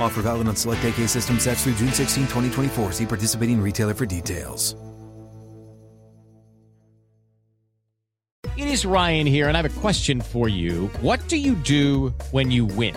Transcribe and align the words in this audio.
Offer 0.00 0.22
valid 0.22 0.48
on 0.48 0.56
select 0.56 0.82
AK 0.84 1.06
system 1.06 1.38
sets 1.38 1.64
through 1.64 1.74
June 1.74 1.92
16, 1.92 2.24
2024. 2.24 2.92
See 2.92 3.06
participating 3.06 3.60
retailer 3.60 3.92
for 3.92 4.06
details. 4.06 4.74
It 8.58 8.66
is 8.66 8.84
Ryan 8.84 9.26
here, 9.26 9.46
and 9.46 9.56
I 9.56 9.62
have 9.62 9.76
a 9.76 9.80
question 9.80 10.20
for 10.20 10.48
you. 10.48 10.88
What 11.00 11.28
do 11.28 11.36
you 11.36 11.54
do 11.54 12.12
when 12.32 12.50
you 12.50 12.64
win? 12.64 12.96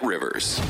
Rivers. 0.00 0.60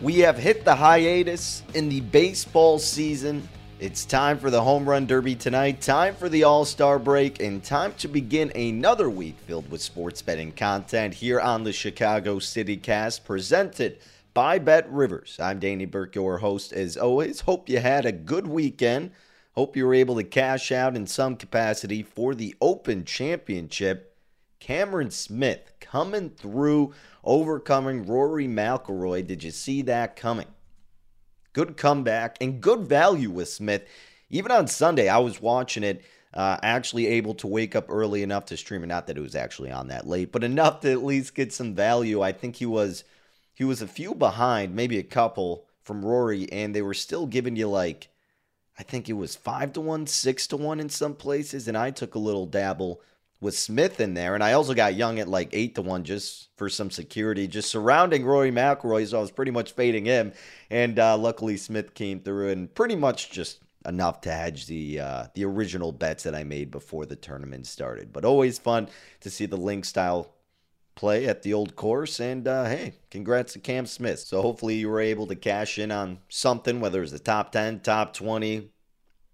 We 0.00 0.18
have 0.18 0.36
hit 0.36 0.64
the 0.64 0.74
hiatus 0.74 1.62
in 1.74 1.88
the 1.88 2.00
baseball 2.00 2.78
season. 2.78 3.48
It's 3.78 4.04
time 4.04 4.38
for 4.38 4.50
the 4.50 4.60
home 4.60 4.88
run 4.88 5.06
derby 5.06 5.34
tonight, 5.34 5.80
time 5.80 6.14
for 6.14 6.28
the 6.28 6.44
All 6.44 6.64
Star 6.64 6.98
break, 6.98 7.40
and 7.40 7.62
time 7.62 7.94
to 7.98 8.08
begin 8.08 8.52
another 8.56 9.08
week 9.08 9.36
filled 9.46 9.70
with 9.70 9.80
sports 9.80 10.22
betting 10.22 10.52
content 10.52 11.14
here 11.14 11.40
on 11.40 11.64
the 11.64 11.72
Chicago 11.72 12.38
City 12.38 12.76
Cast, 12.76 13.24
presented 13.24 13.98
by 14.34 14.58
Bet 14.58 14.90
Rivers. 14.90 15.36
I'm 15.40 15.58
Danny 15.58 15.84
Burke, 15.84 16.14
your 16.14 16.38
host, 16.38 16.72
as 16.72 16.96
always. 16.96 17.40
Hope 17.40 17.68
you 17.68 17.78
had 17.78 18.06
a 18.06 18.12
good 18.12 18.46
weekend. 18.46 19.10
Hope 19.54 19.76
you 19.76 19.86
were 19.86 19.94
able 19.94 20.14
to 20.16 20.24
cash 20.24 20.72
out 20.72 20.96
in 20.96 21.06
some 21.06 21.36
capacity 21.36 22.02
for 22.02 22.34
the 22.34 22.54
Open 22.60 23.04
Championship. 23.04 24.11
Cameron 24.62 25.10
Smith 25.10 25.72
coming 25.80 26.30
through, 26.30 26.94
overcoming 27.24 28.06
Rory 28.06 28.46
McIlroy. 28.46 29.26
Did 29.26 29.42
you 29.42 29.50
see 29.50 29.82
that 29.82 30.14
coming? 30.14 30.46
Good 31.52 31.76
comeback 31.76 32.36
and 32.40 32.60
good 32.60 32.82
value 32.82 33.28
with 33.28 33.48
Smith. 33.48 33.84
Even 34.30 34.52
on 34.52 34.68
Sunday, 34.68 35.08
I 35.08 35.18
was 35.18 35.42
watching 35.42 35.82
it, 35.82 36.04
uh, 36.32 36.58
actually 36.62 37.08
able 37.08 37.34
to 37.34 37.48
wake 37.48 37.74
up 37.74 37.86
early 37.88 38.22
enough 38.22 38.44
to 38.46 38.56
stream 38.56 38.84
it. 38.84 38.86
Not 38.86 39.08
that 39.08 39.18
it 39.18 39.22
was 39.22 39.34
actually 39.34 39.72
on 39.72 39.88
that 39.88 40.06
late, 40.06 40.30
but 40.30 40.44
enough 40.44 40.78
to 40.82 40.92
at 40.92 41.02
least 41.02 41.34
get 41.34 41.52
some 41.52 41.74
value. 41.74 42.22
I 42.22 42.30
think 42.30 42.54
he 42.54 42.66
was 42.66 43.02
he 43.52 43.64
was 43.64 43.82
a 43.82 43.88
few 43.88 44.14
behind, 44.14 44.76
maybe 44.76 44.96
a 44.96 45.02
couple 45.02 45.66
from 45.82 46.04
Rory, 46.04 46.50
and 46.52 46.72
they 46.72 46.82
were 46.82 46.94
still 46.94 47.26
giving 47.26 47.56
you 47.56 47.68
like 47.68 48.10
I 48.78 48.84
think 48.84 49.08
it 49.08 49.14
was 49.14 49.34
five 49.34 49.72
to 49.72 49.80
one, 49.80 50.06
six 50.06 50.46
to 50.46 50.56
one 50.56 50.78
in 50.78 50.88
some 50.88 51.16
places, 51.16 51.66
and 51.66 51.76
I 51.76 51.90
took 51.90 52.14
a 52.14 52.20
little 52.20 52.46
dabble 52.46 53.02
with 53.42 53.58
Smith 53.58 54.00
in 54.00 54.14
there, 54.14 54.34
and 54.34 54.42
I 54.42 54.52
also 54.52 54.72
got 54.72 54.94
Young 54.94 55.18
at 55.18 55.28
like 55.28 55.50
eight 55.52 55.74
to 55.74 55.82
one 55.82 56.04
just 56.04 56.48
for 56.56 56.68
some 56.68 56.90
security, 56.90 57.48
just 57.48 57.70
surrounding 57.70 58.24
Rory 58.24 58.52
McIlroy. 58.52 59.06
So 59.06 59.18
I 59.18 59.20
was 59.20 59.32
pretty 59.32 59.50
much 59.50 59.72
fading 59.72 60.04
him, 60.04 60.32
and 60.70 60.98
uh, 60.98 61.18
luckily 61.18 61.56
Smith 61.56 61.92
came 61.94 62.20
through 62.20 62.50
and 62.50 62.72
pretty 62.72 62.94
much 62.94 63.30
just 63.32 63.58
enough 63.84 64.20
to 64.22 64.30
hedge 64.30 64.66
the 64.66 65.00
uh, 65.00 65.26
the 65.34 65.44
original 65.44 65.90
bets 65.90 66.22
that 66.22 66.36
I 66.36 66.44
made 66.44 66.70
before 66.70 67.04
the 67.04 67.16
tournament 67.16 67.66
started. 67.66 68.12
But 68.12 68.24
always 68.24 68.58
fun 68.58 68.88
to 69.20 69.28
see 69.28 69.46
the 69.46 69.56
link 69.56 69.84
style 69.84 70.32
play 70.94 71.26
at 71.26 71.42
the 71.42 71.54
old 71.54 71.74
course. 71.74 72.20
And 72.20 72.46
uh, 72.46 72.64
hey, 72.66 72.94
congrats 73.10 73.54
to 73.54 73.58
Cam 73.58 73.86
Smith. 73.86 74.20
So 74.20 74.40
hopefully 74.42 74.76
you 74.76 74.88
were 74.88 75.00
able 75.00 75.26
to 75.26 75.34
cash 75.34 75.78
in 75.78 75.90
on 75.90 76.18
something, 76.28 76.80
whether 76.80 77.02
it's 77.02 77.12
the 77.12 77.18
top 77.18 77.52
10, 77.52 77.80
top 77.80 78.14
20, 78.14 78.70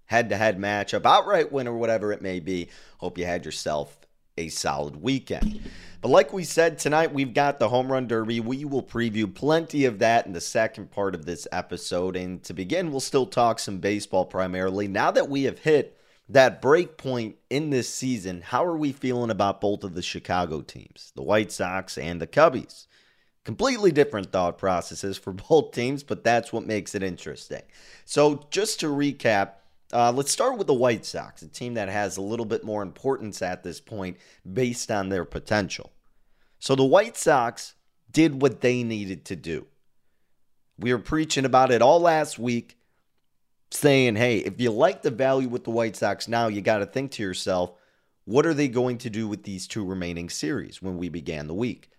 head 0.08 0.28
to 0.30 0.36
head 0.36 0.58
matchup, 0.58 1.06
outright 1.06 1.52
win, 1.52 1.68
or 1.68 1.76
whatever 1.76 2.12
it 2.12 2.20
may 2.20 2.40
be. 2.40 2.68
Hope 2.98 3.16
you 3.16 3.24
had 3.24 3.44
yourself 3.44 3.98
a 4.36 4.48
solid 4.48 4.96
weekend. 4.96 5.60
But 6.00 6.08
like 6.08 6.32
we 6.32 6.44
said, 6.44 6.78
tonight 6.78 7.12
we've 7.12 7.34
got 7.34 7.58
the 7.58 7.68
Home 7.68 7.90
Run 7.90 8.06
Derby. 8.06 8.40
We 8.40 8.64
will 8.64 8.82
preview 8.82 9.32
plenty 9.32 9.84
of 9.84 9.98
that 9.98 10.26
in 10.26 10.32
the 10.32 10.40
second 10.40 10.90
part 10.90 11.14
of 11.14 11.26
this 11.26 11.46
episode. 11.50 12.16
And 12.16 12.42
to 12.44 12.54
begin, 12.54 12.90
we'll 12.90 13.00
still 13.00 13.26
talk 13.26 13.58
some 13.58 13.78
baseball 13.78 14.24
primarily. 14.24 14.88
Now 14.88 15.10
that 15.10 15.28
we 15.28 15.42
have 15.44 15.58
hit 15.58 15.98
that 16.28 16.62
break 16.62 16.96
point 16.96 17.36
in 17.50 17.70
this 17.70 17.88
season, 17.88 18.42
how 18.42 18.64
are 18.64 18.76
we 18.76 18.92
feeling 18.92 19.30
about 19.30 19.60
both 19.60 19.82
of 19.82 19.94
the 19.94 20.02
Chicago 20.02 20.60
teams, 20.60 21.12
the 21.16 21.22
White 21.22 21.50
Sox 21.50 21.98
and 21.98 22.20
the 22.20 22.26
Cubbies? 22.26 22.86
Completely 23.44 23.90
different 23.90 24.30
thought 24.30 24.56
processes 24.56 25.18
for 25.18 25.32
both 25.48 25.72
teams, 25.72 26.02
but 26.04 26.22
that's 26.22 26.52
what 26.52 26.66
makes 26.66 26.94
it 26.94 27.02
interesting. 27.02 27.62
So, 28.04 28.46
just 28.50 28.78
to 28.80 28.86
recap, 28.86 29.52
uh, 29.92 30.12
let's 30.12 30.30
start 30.30 30.58
with 30.58 30.66
the 30.66 30.74
White 30.74 31.06
Sox, 31.06 31.42
a 31.42 31.48
team 31.48 31.74
that 31.74 31.88
has 31.88 32.16
a 32.16 32.22
little 32.22 32.44
bit 32.44 32.64
more 32.64 32.82
importance 32.82 33.40
at 33.40 33.62
this 33.62 33.80
point 33.80 34.18
based 34.50 34.90
on 34.90 35.08
their 35.08 35.24
potential. 35.24 35.92
So 36.58 36.74
the 36.74 36.84
White 36.84 37.16
Sox 37.16 37.74
did 38.10 38.42
what 38.42 38.60
they 38.60 38.82
needed 38.82 39.24
to 39.26 39.36
do. 39.36 39.66
We 40.78 40.92
were 40.92 40.98
preaching 40.98 41.44
about 41.44 41.70
it 41.70 41.82
all 41.82 42.00
last 42.00 42.38
week, 42.38 42.76
saying, 43.70 44.16
hey, 44.16 44.38
if 44.38 44.60
you 44.60 44.70
like 44.70 45.02
the 45.02 45.10
value 45.10 45.48
with 45.48 45.64
the 45.64 45.70
White 45.70 45.96
Sox 45.96 46.28
now, 46.28 46.48
you 46.48 46.60
got 46.60 46.78
to 46.78 46.86
think 46.86 47.12
to 47.12 47.22
yourself, 47.22 47.72
what 48.24 48.46
are 48.46 48.54
they 48.54 48.68
going 48.68 48.98
to 48.98 49.10
do 49.10 49.26
with 49.26 49.44
these 49.44 49.66
two 49.66 49.84
remaining 49.84 50.28
series 50.28 50.82
when 50.82 50.98
we 50.98 51.08
began 51.08 51.46
the 51.46 51.54
week? 51.54 51.90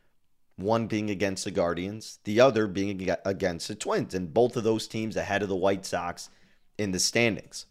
One 0.58 0.88
being 0.88 1.10
against 1.10 1.46
the 1.46 1.52
Guardians, 1.52 2.19
the 2.24 2.40
other 2.40 2.68
being 2.68 3.10
against 3.25 3.68
the 3.68 3.75
Twins, 3.75 4.13
and 4.13 4.34
both 4.34 4.56
of 4.56 4.63
those 4.63 4.88
teams 4.88 5.16
ahead 5.16 5.42
of 5.42 5.50
the 5.50 5.56
White 5.56 5.86
Sox 5.86 6.30
in 6.78 6.92
the 6.92 7.00
standings. 7.00 7.66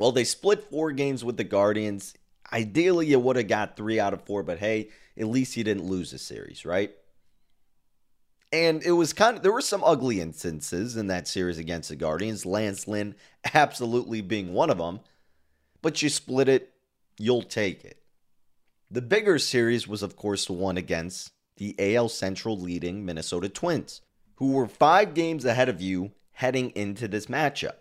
Well, 0.00 0.12
they 0.12 0.24
split 0.24 0.70
four 0.70 0.92
games 0.92 1.22
with 1.22 1.36
the 1.36 1.44
Guardians. 1.44 2.14
Ideally, 2.50 3.08
you 3.08 3.20
would 3.20 3.36
have 3.36 3.48
got 3.48 3.76
three 3.76 4.00
out 4.00 4.14
of 4.14 4.22
four, 4.22 4.42
but 4.42 4.58
hey, 4.58 4.88
at 5.18 5.26
least 5.26 5.58
you 5.58 5.62
didn't 5.62 5.84
lose 5.84 6.10
the 6.10 6.16
series, 6.16 6.64
right? 6.64 6.90
And 8.50 8.82
it 8.82 8.92
was 8.92 9.12
kind 9.12 9.36
of, 9.36 9.42
there 9.42 9.52
were 9.52 9.60
some 9.60 9.84
ugly 9.84 10.22
instances 10.22 10.96
in 10.96 11.08
that 11.08 11.28
series 11.28 11.58
against 11.58 11.90
the 11.90 11.96
Guardians, 11.96 12.46
Lance 12.46 12.88
Lynn 12.88 13.14
absolutely 13.52 14.22
being 14.22 14.54
one 14.54 14.70
of 14.70 14.78
them. 14.78 15.00
But 15.82 16.00
you 16.00 16.08
split 16.08 16.48
it, 16.48 16.72
you'll 17.18 17.42
take 17.42 17.84
it. 17.84 18.02
The 18.90 19.02
bigger 19.02 19.38
series 19.38 19.86
was, 19.86 20.02
of 20.02 20.16
course, 20.16 20.46
the 20.46 20.54
one 20.54 20.78
against 20.78 21.30
the 21.58 21.76
AL 21.78 22.08
Central 22.08 22.58
leading 22.58 23.04
Minnesota 23.04 23.50
Twins 23.50 24.00
who 24.36 24.52
were 24.52 24.66
five 24.66 25.12
games 25.12 25.44
ahead 25.44 25.68
of 25.68 25.82
you 25.82 26.12
heading 26.32 26.70
into 26.70 27.06
this 27.06 27.26
matchup. 27.26 27.74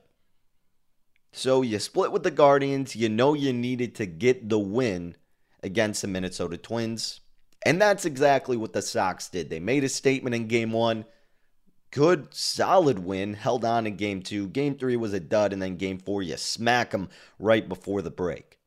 So 1.31 1.61
you 1.61 1.79
split 1.79 2.11
with 2.11 2.23
the 2.23 2.31
Guardians. 2.31 2.95
You 2.95 3.09
know 3.09 3.33
you 3.33 3.53
needed 3.53 3.95
to 3.95 4.05
get 4.05 4.49
the 4.49 4.59
win 4.59 5.15
against 5.61 6.01
the 6.01 6.07
Minnesota 6.07 6.57
Twins. 6.57 7.21
And 7.65 7.81
that's 7.81 8.05
exactly 8.05 8.57
what 8.57 8.73
the 8.73 8.81
Sox 8.81 9.29
did. 9.29 9.49
They 9.49 9.59
made 9.59 9.83
a 9.83 9.89
statement 9.89 10.35
in 10.35 10.47
game 10.47 10.71
one. 10.71 11.05
Good, 11.91 12.33
solid 12.33 12.99
win. 12.99 13.33
Held 13.33 13.65
on 13.65 13.85
in 13.85 13.95
game 13.95 14.21
two. 14.21 14.47
Game 14.47 14.75
three 14.75 14.95
was 14.95 15.13
a 15.13 15.19
dud. 15.19 15.53
And 15.53 15.61
then 15.61 15.75
game 15.75 15.97
four, 15.97 16.21
you 16.21 16.37
smack 16.37 16.91
them 16.91 17.09
right 17.37 17.67
before 17.67 18.01
the 18.01 18.11
break. 18.11 18.59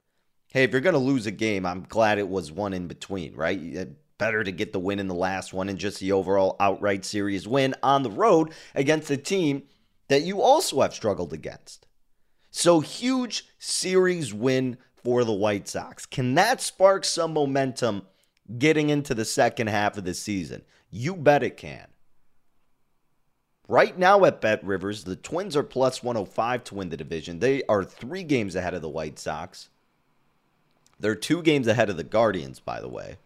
Hey, 0.53 0.65
if 0.65 0.73
you're 0.73 0.83
going 0.83 0.93
to 0.93 0.99
lose 0.99 1.27
a 1.27 1.31
game, 1.31 1.65
I'm 1.65 1.87
glad 1.89 2.19
it 2.19 2.29
was 2.29 2.53
one 2.53 2.75
in 2.75 2.87
between, 2.87 3.35
right? 3.35 3.77
Uh, 3.77 3.85
better 4.19 4.45
to 4.45 4.53
get 4.53 4.73
the 4.73 4.79
win 4.79 4.99
in 4.99 5.09
the 5.09 5.15
last 5.15 5.53
one 5.53 5.69
and 5.69 5.79
just 5.79 5.99
the 5.99 6.13
overall 6.13 6.57
outright 6.61 7.05
series 7.05 7.49
win 7.49 7.75
on 7.83 8.03
the 8.03 8.11
road 8.11 8.53
against 8.75 9.11
a 9.11 9.17
team 9.17 9.63
that 10.09 10.23
you 10.23 10.43
also 10.43 10.81
have 10.83 10.93
struggled 10.93 11.33
against. 11.33 11.87
So, 12.55 12.81
huge 12.81 13.47
series 13.59 14.35
win 14.35 14.77
for 15.03 15.25
the 15.25 15.33
White 15.33 15.67
Sox. 15.67 16.05
Can 16.05 16.35
that 16.35 16.61
spark 16.61 17.07
some 17.07 17.33
momentum 17.33 18.03
getting 18.59 18.91
into 18.91 19.15
the 19.15 19.25
second 19.25 19.69
half 19.69 19.97
of 19.97 20.05
the 20.05 20.13
season? 20.13 20.63
You 20.91 21.17
bet 21.17 21.43
it 21.43 21.57
can. 21.57 21.87
Right 23.69 23.99
now 23.99 24.27
at 24.27 24.43
Bet 24.43 24.63
Rivers, 24.63 25.05
the 25.05 25.17
Twins 25.17 25.57
are 25.57 25.63
plus 25.63 26.03
105 26.03 26.65
to 26.65 26.75
win 26.75 26.91
the 26.91 26.97
division. 26.97 27.39
They 27.39 27.63
are 27.71 27.85
three 27.85 28.23
games 28.23 28.55
ahead 28.55 28.75
of 28.75 28.83
the 28.83 28.89
White 28.89 29.19
Sox. 29.19 29.71
They're 31.01 31.15
two 31.15 31.41
games 31.43 31.67
ahead 31.67 31.89
of 31.89 31.97
the 31.97 32.05
Guardians, 32.05 32.61
by 32.61 32.83
the 32.83 32.89
way. 32.89 33.17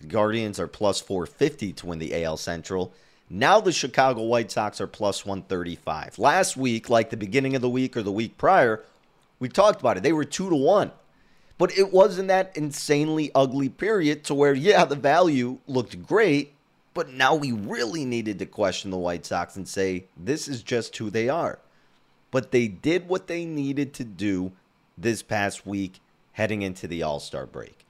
The 0.00 0.06
Guardians 0.06 0.58
are 0.58 0.66
plus 0.66 1.02
450 1.02 1.74
to 1.74 1.86
win 1.86 1.98
the 1.98 2.24
AL 2.24 2.38
Central. 2.38 2.94
Now 3.28 3.60
the 3.60 3.72
Chicago 3.72 4.22
White 4.22 4.52
Sox 4.52 4.80
are 4.80 4.86
plus 4.86 5.26
135. 5.26 6.18
Last 6.18 6.56
week, 6.56 6.88
like 6.88 7.10
the 7.10 7.16
beginning 7.16 7.56
of 7.56 7.62
the 7.62 7.68
week 7.68 7.96
or 7.96 8.02
the 8.02 8.12
week 8.12 8.38
prior, 8.38 8.84
we 9.40 9.48
talked 9.48 9.80
about 9.80 9.96
it. 9.96 10.04
They 10.04 10.12
were 10.12 10.24
2 10.24 10.48
to 10.48 10.54
1. 10.54 10.92
But 11.58 11.76
it 11.76 11.92
wasn't 11.92 12.28
that 12.28 12.56
insanely 12.56 13.32
ugly 13.34 13.68
period 13.68 14.22
to 14.24 14.34
where, 14.34 14.54
yeah, 14.54 14.84
the 14.84 14.94
value 14.94 15.58
looked 15.66 16.06
great, 16.06 16.52
but 16.94 17.10
now 17.10 17.34
we 17.34 17.50
really 17.50 18.04
needed 18.04 18.38
to 18.38 18.46
question 18.46 18.90
the 18.90 18.98
White 18.98 19.26
Sox 19.26 19.56
and 19.56 19.66
say, 19.66 20.04
this 20.16 20.46
is 20.46 20.62
just 20.62 20.96
who 20.96 21.10
they 21.10 21.28
are. 21.28 21.58
But 22.30 22.52
they 22.52 22.68
did 22.68 23.08
what 23.08 23.26
they 23.26 23.44
needed 23.44 23.92
to 23.94 24.04
do 24.04 24.52
this 24.96 25.22
past 25.22 25.66
week 25.66 26.00
heading 26.32 26.62
into 26.62 26.86
the 26.86 27.02
All 27.02 27.18
Star 27.18 27.46
break. 27.46 27.86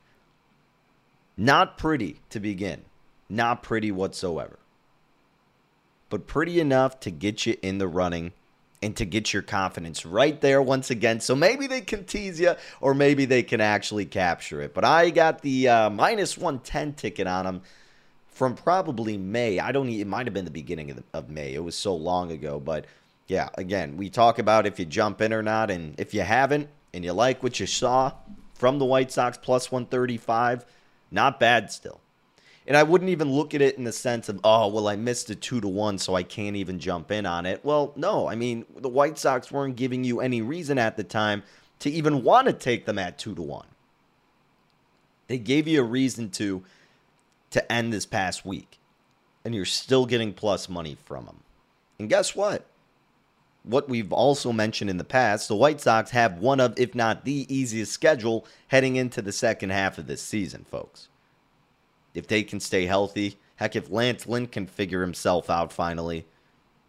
Not 1.37 1.77
pretty 1.77 2.21
to 2.31 2.41
begin, 2.41 2.85
not 3.29 3.63
pretty 3.63 3.91
whatsoever 3.93 4.59
but 6.09 6.27
pretty 6.27 6.61
enough 6.61 7.01
to 7.01 7.11
get 7.11 7.47
you 7.47 7.57
in 7.63 7.79
the 7.79 7.89
running 7.89 8.33
and 8.83 8.97
to 8.97 9.05
get 9.05 9.33
your 9.33 9.43
confidence 9.43 10.05
right 10.05 10.41
there 10.41 10.61
once 10.61 10.91
again. 10.91 11.21
So 11.21 11.35
maybe 11.35 11.67
they 11.67 11.81
can 11.81 12.05
tease 12.05 12.39
you 12.39 12.55
or 12.81 12.95
maybe 12.95 13.25
they 13.25 13.43
can 13.43 13.61
actually 13.61 14.05
capture 14.05 14.61
it. 14.61 14.75
But 14.75 14.85
I 14.85 15.11
got 15.11 15.43
the 15.43 15.69
uh, 15.69 15.91
minus 15.91 16.37
110 16.37 16.95
ticket 16.95 17.27
on 17.27 17.45
them 17.45 17.63
from 18.29 18.55
probably 18.55 19.17
May. 19.17 19.59
I 19.59 19.73
don't 19.73 19.89
it 19.89 20.07
might 20.07 20.27
have 20.27 20.35
been 20.35 20.45
the 20.45 20.51
beginning 20.51 20.91
of, 20.91 20.99
the, 20.99 21.05
of 21.15 21.31
May. 21.31 21.55
It 21.55 21.65
was 21.65 21.75
so 21.75 21.95
long 21.97 22.31
ago. 22.31 22.61
But 22.61 22.85
yeah, 23.27 23.49
again, 23.55 23.97
we 23.97 24.11
talk 24.11 24.39
about 24.39 24.67
if 24.67 24.79
you 24.79 24.85
jump 24.85 25.21
in 25.21 25.33
or 25.33 25.43
not. 25.43 25.71
And 25.71 25.99
if 25.99 26.13
you 26.13 26.21
haven't 26.21 26.69
and 26.93 27.05
you 27.05 27.13
like 27.13 27.43
what 27.43 27.59
you 27.59 27.67
saw 27.67 28.13
from 28.55 28.79
the 28.79 28.85
White 28.85 29.11
Sox 29.11 29.39
plus 29.39 29.73
135, 29.73 30.65
not 31.11 31.41
bad 31.41 31.73
still. 31.73 32.01
And 32.67 32.77
I 32.77 32.83
wouldn't 32.83 33.11
even 33.11 33.31
look 33.31 33.55
at 33.55 33.63
it 33.63 33.79
in 33.79 33.85
the 33.85 33.93
sense 33.93 34.29
of, 34.29 34.41
oh, 34.43 34.67
well, 34.69 34.89
I 34.89 34.97
missed 34.97 35.31
a 35.31 35.37
two 35.37 35.61
to 35.61 35.69
one, 35.69 35.99
so 35.99 36.15
I 36.15 36.25
can't 36.25 36.57
even 36.57 36.81
jump 36.81 37.13
in 37.13 37.25
on 37.25 37.47
it. 37.47 37.65
Well, 37.65 37.93
no, 37.95 38.29
I 38.29 38.35
mean, 38.35 38.65
the 38.77 38.89
White 38.89 39.19
Sox 39.19 39.53
weren't 39.53 39.77
giving 39.77 40.03
you 40.03 40.21
any 40.21 40.43
reason 40.43 40.77
at 40.77 40.97
the 40.97 41.05
time 41.05 41.45
to 41.79 41.91
even 41.91 42.25
want 42.25 42.49
to 42.49 42.53
take 42.53 42.85
them 42.85 42.99
at 42.99 43.19
two 43.19 43.35
to 43.37 43.43
one. 43.43 43.67
They 45.29 45.39
gave 45.39 45.69
you 45.69 45.81
a 45.81 45.85
reason 45.85 46.31
to 46.31 46.65
to 47.51 47.73
end 47.73 47.93
this 47.93 48.07
past 48.07 48.45
week, 48.45 48.79
and 49.45 49.55
you're 49.55 49.65
still 49.65 50.05
getting 50.05 50.33
plus 50.33 50.69
money 50.69 50.97
from 51.05 51.27
them. 51.27 51.41
And 51.99 52.09
guess 52.09 52.35
what? 52.35 52.67
What 53.63 53.89
we've 53.89 54.13
also 54.13 54.53
mentioned 54.53 54.91
in 54.91 54.99
the 54.99 55.05
past, 55.05 55.49
the 55.49 55.57
White 55.57 55.81
Sox 55.81 56.11
have 56.11 56.39
one 56.39 56.61
of, 56.61 56.79
if 56.79 56.95
not 56.95 57.25
the 57.25 57.47
easiest 57.49 57.93
schedule 57.93 58.45
heading 58.69 58.97
into 58.97 59.23
the 59.23 59.33
second 59.33 59.71
half 59.71 59.97
of 59.99 60.07
this 60.07 60.23
season, 60.23 60.67
folks 60.69 61.09
if 62.17 62.27
they 62.27 62.43
can 62.43 62.61
stay 62.61 62.87
healthy. 62.87 63.39
Heck, 63.57 63.77
if 63.77 63.91
Lance 63.91 64.27
Lynn 64.27 64.47
can 64.47 64.67
figure 64.67 65.03
himself 65.03 65.49
out 65.49 65.73
finally. 65.73 66.27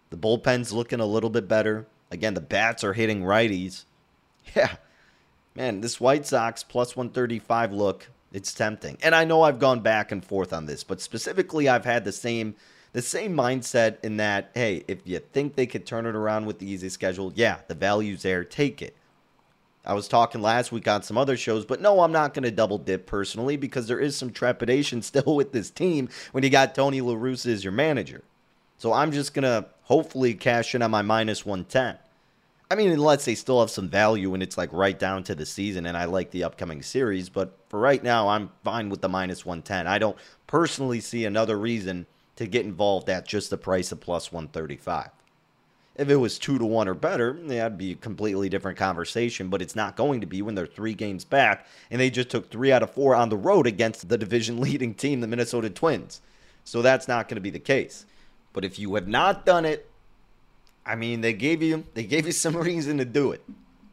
The 0.09 0.17
bullpen's 0.17 0.73
looking 0.73 0.99
a 0.99 1.05
little 1.05 1.29
bit 1.29 1.47
better. 1.47 1.85
Again, 2.09 2.33
the 2.33 2.41
bats 2.41 2.83
are 2.83 2.93
hitting 2.93 3.21
righties. 3.23 3.83
Yeah. 4.55 4.77
Man, 5.55 5.81
this 5.81 5.99
White 5.99 6.25
Sox 6.25 6.63
plus 6.63 6.95
135 6.95 7.73
look, 7.73 8.07
it's 8.31 8.53
tempting. 8.53 8.97
And 9.03 9.13
I 9.13 9.25
know 9.25 9.41
I've 9.41 9.59
gone 9.59 9.81
back 9.81 10.11
and 10.11 10.23
forth 10.23 10.53
on 10.53 10.67
this, 10.67 10.85
but 10.85 11.01
specifically 11.01 11.67
I've 11.67 11.83
had 11.83 12.05
the 12.05 12.13
same 12.13 12.55
the 12.93 13.01
same 13.01 13.35
mindset 13.35 13.97
in 14.03 14.17
that, 14.17 14.51
hey, 14.55 14.83
if 14.87 14.99
you 15.05 15.19
think 15.19 15.55
they 15.55 15.67
could 15.67 15.85
turn 15.85 16.05
it 16.05 16.15
around 16.15 16.45
with 16.45 16.59
the 16.59 16.69
easy 16.69 16.89
schedule, 16.89 17.33
yeah, 17.35 17.57
the 17.67 17.75
value's 17.75 18.23
there, 18.23 18.43
take 18.43 18.81
it. 18.81 18.95
I 19.87 19.93
was 19.93 20.09
talking 20.09 20.41
last 20.41 20.73
week 20.73 20.85
on 20.85 21.01
some 21.01 21.17
other 21.17 21.37
shows, 21.37 21.65
but 21.65 21.79
no, 21.79 22.01
I'm 22.01 22.11
not 22.11 22.33
going 22.33 22.43
to 22.43 22.51
double 22.51 22.77
dip 22.77 23.05
personally 23.05 23.55
because 23.55 23.87
there 23.87 24.01
is 24.01 24.17
some 24.17 24.31
trepidation 24.31 25.01
still 25.01 25.35
with 25.35 25.53
this 25.53 25.71
team 25.71 26.09
when 26.33 26.43
you 26.43 26.49
got 26.49 26.75
Tony 26.75 26.99
La 26.99 27.13
Russa 27.13 27.47
as 27.47 27.63
your 27.63 27.71
manager. 27.71 28.23
So 28.77 28.91
I'm 28.91 29.13
just 29.13 29.33
going 29.33 29.43
to 29.43 29.65
hopefully 29.83 30.33
cash 30.33 30.75
in 30.75 30.81
on 30.81 30.91
my 30.91 31.01
minus 31.01 31.45
110. 31.45 31.97
I 32.69 32.75
mean, 32.75 32.91
unless 32.91 33.23
they 33.23 33.33
still 33.33 33.61
have 33.61 33.69
some 33.69 33.87
value 33.87 34.33
and 34.33 34.43
it's 34.43 34.57
like 34.57 34.73
right 34.73 34.99
down 34.99 35.23
to 35.23 35.35
the 35.35 35.45
season 35.45 35.85
and 35.85 35.95
I 35.95 36.03
like 36.03 36.31
the 36.31 36.43
upcoming 36.43 36.81
series, 36.81 37.29
but 37.29 37.57
for 37.69 37.79
right 37.79 38.03
now, 38.03 38.27
I'm 38.27 38.51
fine 38.65 38.89
with 38.89 39.01
the 39.01 39.07
minus 39.07 39.45
110. 39.45 39.87
I 39.87 39.99
don't 39.99 40.17
personally 40.47 40.99
see 40.99 41.23
another 41.23 41.57
reason 41.57 42.07
to 42.35 42.45
get 42.45 42.65
involved 42.65 43.09
at 43.09 43.25
just 43.25 43.49
the 43.49 43.57
price 43.57 43.93
of 43.93 44.01
plus 44.01 44.33
135. 44.33 45.11
If 45.97 46.09
it 46.09 46.15
was 46.15 46.37
two 46.37 46.57
to 46.59 46.65
one 46.65 46.87
or 46.87 46.93
better, 46.93 47.33
that'd 47.33 47.77
be 47.77 47.93
a 47.93 47.95
completely 47.95 48.49
different 48.49 48.77
conversation. 48.77 49.49
But 49.49 49.61
it's 49.61 49.75
not 49.75 49.95
going 49.95 50.21
to 50.21 50.27
be 50.27 50.41
when 50.41 50.55
they're 50.55 50.67
three 50.67 50.93
games 50.93 51.25
back 51.25 51.65
and 51.89 51.99
they 51.99 52.09
just 52.09 52.29
took 52.29 52.49
three 52.49 52.71
out 52.71 52.83
of 52.83 52.91
four 52.91 53.15
on 53.15 53.29
the 53.29 53.37
road 53.37 53.65
against 53.65 54.07
the 54.07 54.17
division 54.17 54.59
leading 54.61 54.93
team, 54.93 55.21
the 55.21 55.27
Minnesota 55.27 55.69
Twins. 55.69 56.21
So 56.63 56.81
that's 56.81 57.07
not 57.07 57.27
going 57.27 57.35
to 57.35 57.41
be 57.41 57.49
the 57.49 57.59
case. 57.59 58.05
But 58.53 58.65
if 58.65 58.77
you 58.77 58.93
have 58.95 59.07
not 59.07 59.45
done 59.45 59.65
it, 59.65 59.89
I 60.85 60.95
mean, 60.95 61.21
they 61.21 61.33
gave 61.33 61.61
you 61.61 61.85
they 61.93 62.03
gave 62.03 62.25
you 62.25 62.31
some 62.31 62.55
reason 62.57 62.97
to 62.97 63.05
do 63.05 63.31
it. 63.31 63.43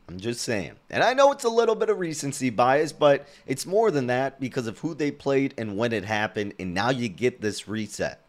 I'm 0.09 0.19
just 0.19 0.43
saying. 0.43 0.73
And 0.91 1.03
I 1.03 1.15
know 1.15 1.33
it's 1.33 1.45
a 1.45 1.49
little 1.49 1.75
bit 1.75 1.89
of 1.89 1.99
recency 1.99 2.51
bias, 2.51 2.93
but 2.93 3.27
it's 3.47 3.65
more 3.65 3.91
than 3.91 4.09
that 4.09 4.39
because 4.39 4.67
of 4.67 4.79
who 4.79 4.95
they 4.95 5.11
played 5.11 5.55
and 5.57 5.79
when 5.79 5.93
it 5.93 6.05
happened. 6.05 6.55
And 6.59 6.75
now 6.75 6.91
you 6.91 7.09
get 7.09 7.41
this 7.41 7.67
reset 7.67 8.24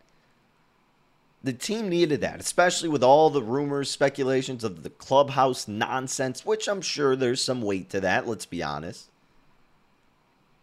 the 1.46 1.54
team 1.54 1.90
needed 1.90 2.22
that, 2.22 2.40
especially 2.40 2.90
with 2.90 3.04
all 3.04 3.30
the 3.30 3.44
rumors, 3.44 3.92
speculations 3.92 4.64
of 4.64 4.82
the 4.82 4.90
clubhouse 4.90 5.68
nonsense, 5.68 6.44
which 6.44 6.68
I'm 6.68 6.82
sure 6.82 7.16
there's 7.16 7.44
some 7.44 7.62
weight 7.62 7.92
to 7.92 8.02
that, 8.02 8.28
let's 8.28 8.48
be 8.48 8.64
honest. 8.64 9.12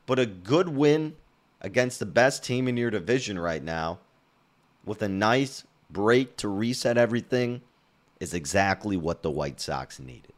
But 0.07 0.19
a 0.19 0.27
good 0.27 0.71
win 0.71 1.15
against 1.61 2.01
the 2.01 2.07
best 2.07 2.43
team 2.43 2.67
in 2.67 2.77
your 2.77 2.91
division 2.91 3.39
right 3.39 3.63
now, 3.63 4.01
with 4.85 5.03
a 5.03 5.09
nice 5.09 5.63
break 5.89 6.37
to 6.39 6.49
reset 6.49 6.99
everything, 6.99 7.63
is 8.19 8.35
exactly 8.35 8.97
what 8.97 9.23
the 9.23 9.31
White 9.31 9.61
Sox 9.61 10.01
needed. 10.01 10.33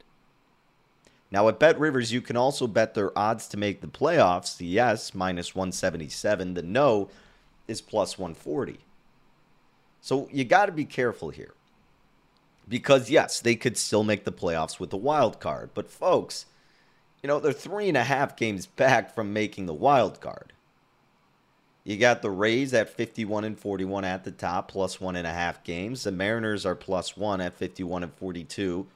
Now 1.30 1.48
at 1.48 1.58
Bet 1.58 1.80
Rivers, 1.80 2.12
you 2.12 2.20
can 2.20 2.36
also 2.36 2.66
bet 2.66 2.92
their 2.92 3.18
odds 3.18 3.48
to 3.48 3.56
make 3.56 3.80
the 3.80 3.86
playoffs. 3.86 4.58
The 4.58 4.66
yes, 4.66 5.14
minus 5.14 5.54
177. 5.54 6.52
The 6.52 6.62
no 6.62 7.08
is 7.66 7.80
plus 7.80 8.18
140. 8.18 8.83
So 10.04 10.28
you 10.30 10.44
got 10.44 10.66
to 10.66 10.72
be 10.72 10.84
careful 10.84 11.30
here. 11.30 11.54
Because, 12.68 13.08
yes, 13.08 13.40
they 13.40 13.56
could 13.56 13.78
still 13.78 14.04
make 14.04 14.24
the 14.24 14.32
playoffs 14.32 14.78
with 14.78 14.90
the 14.90 14.98
wild 14.98 15.40
card. 15.40 15.70
But, 15.72 15.90
folks, 15.90 16.44
you 17.22 17.26
know, 17.26 17.40
they're 17.40 17.54
three 17.54 17.88
and 17.88 17.96
a 17.96 18.04
half 18.04 18.36
games 18.36 18.66
back 18.66 19.14
from 19.14 19.32
making 19.32 19.64
the 19.64 19.72
wild 19.72 20.20
card. 20.20 20.52
You 21.84 21.96
got 21.96 22.20
the 22.20 22.30
Rays 22.30 22.74
at 22.74 22.90
51 22.90 23.44
and 23.44 23.58
41 23.58 24.04
at 24.04 24.24
the 24.24 24.30
top, 24.30 24.68
plus 24.68 25.00
one 25.00 25.16
and 25.16 25.26
a 25.26 25.32
half 25.32 25.64
games. 25.64 26.04
The 26.04 26.12
Mariners 26.12 26.66
are 26.66 26.74
plus 26.74 27.16
one 27.16 27.40
at 27.40 27.54
51 27.54 28.02
and 28.02 28.12
42. 28.12 28.86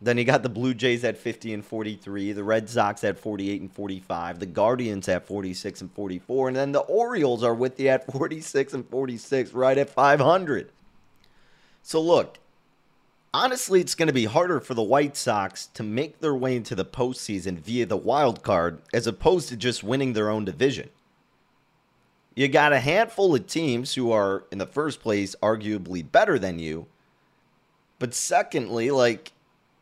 Then 0.00 0.18
you 0.18 0.24
got 0.24 0.42
the 0.42 0.50
Blue 0.50 0.74
Jays 0.74 1.04
at 1.04 1.16
50 1.16 1.54
and 1.54 1.64
43, 1.64 2.32
the 2.32 2.44
Red 2.44 2.68
Sox 2.68 3.02
at 3.02 3.18
48 3.18 3.60
and 3.62 3.72
45, 3.72 4.38
the 4.38 4.46
Guardians 4.46 5.08
at 5.08 5.26
46 5.26 5.80
and 5.80 5.92
44, 5.92 6.48
and 6.48 6.56
then 6.56 6.72
the 6.72 6.80
Orioles 6.80 7.42
are 7.42 7.54
with 7.54 7.80
you 7.80 7.88
at 7.88 8.06
46 8.12 8.74
and 8.74 8.88
46, 8.88 9.52
right 9.52 9.78
at 9.78 9.88
500. 9.88 10.70
So 11.82 12.00
look, 12.00 12.38
honestly, 13.32 13.80
it's 13.80 13.94
going 13.94 14.08
to 14.08 14.12
be 14.12 14.26
harder 14.26 14.60
for 14.60 14.74
the 14.74 14.82
White 14.82 15.16
Sox 15.16 15.66
to 15.68 15.82
make 15.82 16.20
their 16.20 16.34
way 16.34 16.56
into 16.56 16.74
the 16.74 16.84
postseason 16.84 17.58
via 17.58 17.86
the 17.86 17.96
wild 17.96 18.42
card 18.42 18.82
as 18.92 19.06
opposed 19.06 19.48
to 19.48 19.56
just 19.56 19.82
winning 19.82 20.12
their 20.12 20.28
own 20.28 20.44
division. 20.44 20.90
You 22.34 22.48
got 22.48 22.74
a 22.74 22.80
handful 22.80 23.34
of 23.34 23.46
teams 23.46 23.94
who 23.94 24.12
are, 24.12 24.44
in 24.50 24.58
the 24.58 24.66
first 24.66 25.00
place, 25.00 25.34
arguably 25.42 26.04
better 26.10 26.38
than 26.38 26.58
you. 26.58 26.86
But 27.98 28.12
secondly, 28.12 28.90
like, 28.90 29.32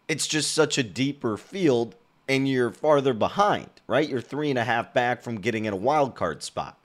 it's 0.09 0.27
just 0.27 0.53
such 0.53 0.79
a 0.79 0.83
deeper 0.83 1.37
field 1.37 1.95
and 2.29 2.49
you're 2.49 2.71
farther 2.71 3.15
behind, 3.15 3.69
right? 3.87 4.09
You're 4.09 4.21
three 4.21 4.51
and 4.51 4.59
a 4.59 4.65
half 4.65 4.95
back 4.95 5.23
from 5.23 5.41
getting 5.41 5.65
in 5.65 5.73
a 5.73 5.77
wild 5.77 6.15
card 6.15 6.43
spot. 6.43 6.79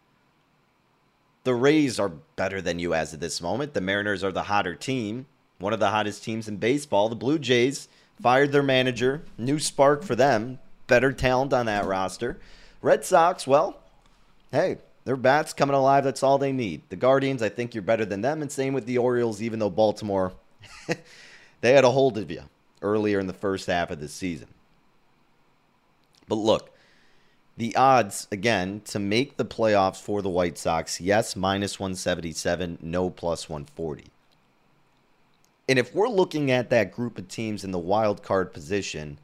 The 1.44 1.54
Rays 1.54 2.00
are 2.00 2.10
better 2.10 2.62
than 2.62 2.80
you 2.80 2.94
as 2.94 3.14
of 3.14 3.20
this 3.20 3.42
moment. 3.42 3.74
The 3.74 3.82
Mariners 3.82 4.24
are 4.24 4.32
the 4.32 4.44
hotter 4.44 4.76
team, 4.76 5.26
one 5.58 5.74
of 5.74 5.80
the 5.80 5.90
hottest 5.90 6.24
teams 6.24 6.48
in 6.48 6.58
baseball. 6.58 7.10
The 7.10 7.16
Blue 7.16 7.40
Jays 7.40 7.88
fired 8.22 8.52
their 8.52 8.64
manager, 8.64 9.24
new 9.38 9.60
spark 9.60 10.04
for 10.04 10.16
them, 10.16 10.60
better 10.88 11.14
talent 11.14 11.54
on 11.54 11.66
that 11.68 11.86
roster. 11.86 12.38
Red 12.82 13.06
Sox, 13.06 13.48
well, 13.48 13.80
hey, 14.52 14.78
their 15.06 15.16
bats 15.16 15.54
coming 15.54 15.76
alive. 15.76 16.04
That's 16.04 16.24
all 16.24 16.38
they 16.38 16.52
need. 16.52 16.82
The 16.90 16.96
Guardians, 16.98 17.42
I 17.42 17.50
think 17.50 17.74
you're 17.74 17.82
better 17.82 18.06
than 18.06 18.22
them, 18.22 18.42
and 18.42 18.52
same 18.52 18.74
with 18.74 18.86
the 18.86 18.98
Orioles. 18.98 19.42
Even 19.42 19.60
though 19.60 19.70
Baltimore, 19.70 20.34
they 21.62 21.72
had 21.74 21.86
a 21.86 21.92
hold 21.92 22.18
of 22.18 22.30
you 22.30 22.44
earlier 22.82 23.20
in 23.20 23.28
the 23.28 23.34
first 23.34 23.68
half 23.68 23.92
of 23.92 24.00
the 24.00 24.08
season. 24.08 24.48
But 26.28 26.36
look, 26.36 26.72
the 27.58 27.76
odds 27.76 28.28
again 28.32 28.82
to 28.86 29.00
make 29.00 29.36
the 29.36 29.46
playoffs 29.46 30.02
for 30.02 30.22
the 30.22 30.30
White 30.30 30.58
Sox, 30.58 31.02
yes, 31.02 31.36
minus 31.36 31.80
177, 31.80 32.78
no 32.82 33.10
plus 33.10 33.50
140. 33.50 34.06
And 35.68 35.78
if 35.78 35.94
we're 35.94 36.08
looking 36.08 36.50
at 36.50 36.70
that 36.70 36.92
group 36.92 37.18
of 37.18 37.28
teams 37.28 37.64
in 37.64 37.72
the 37.72 37.78
wild 37.78 38.24
card 38.24 38.54
position, 38.54 39.20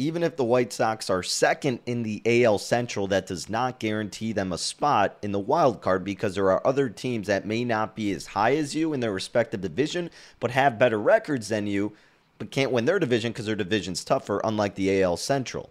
even 0.00 0.22
if 0.22 0.36
the 0.36 0.44
White 0.44 0.72
Sox 0.72 1.10
are 1.10 1.24
second 1.24 1.80
in 1.84 2.04
the 2.04 2.22
AL 2.24 2.58
Central, 2.58 3.08
that 3.08 3.26
does 3.26 3.48
not 3.48 3.80
guarantee 3.80 4.32
them 4.32 4.52
a 4.52 4.58
spot 4.58 5.16
in 5.22 5.32
the 5.32 5.40
wild 5.40 5.80
card 5.80 6.04
because 6.04 6.36
there 6.36 6.52
are 6.52 6.64
other 6.64 6.88
teams 6.88 7.26
that 7.26 7.46
may 7.46 7.64
not 7.64 7.96
be 7.96 8.12
as 8.12 8.26
high 8.26 8.54
as 8.54 8.76
you 8.76 8.92
in 8.92 9.00
their 9.00 9.12
respective 9.12 9.60
division, 9.60 10.08
but 10.38 10.52
have 10.52 10.78
better 10.78 11.00
records 11.00 11.48
than 11.48 11.66
you, 11.66 11.94
but 12.38 12.50
can't 12.50 12.72
win 12.72 12.84
their 12.84 12.98
division 12.98 13.32
because 13.32 13.46
their 13.46 13.56
division's 13.56 14.04
tougher, 14.04 14.40
unlike 14.44 14.74
the 14.74 15.02
AL 15.02 15.16
Central. 15.16 15.70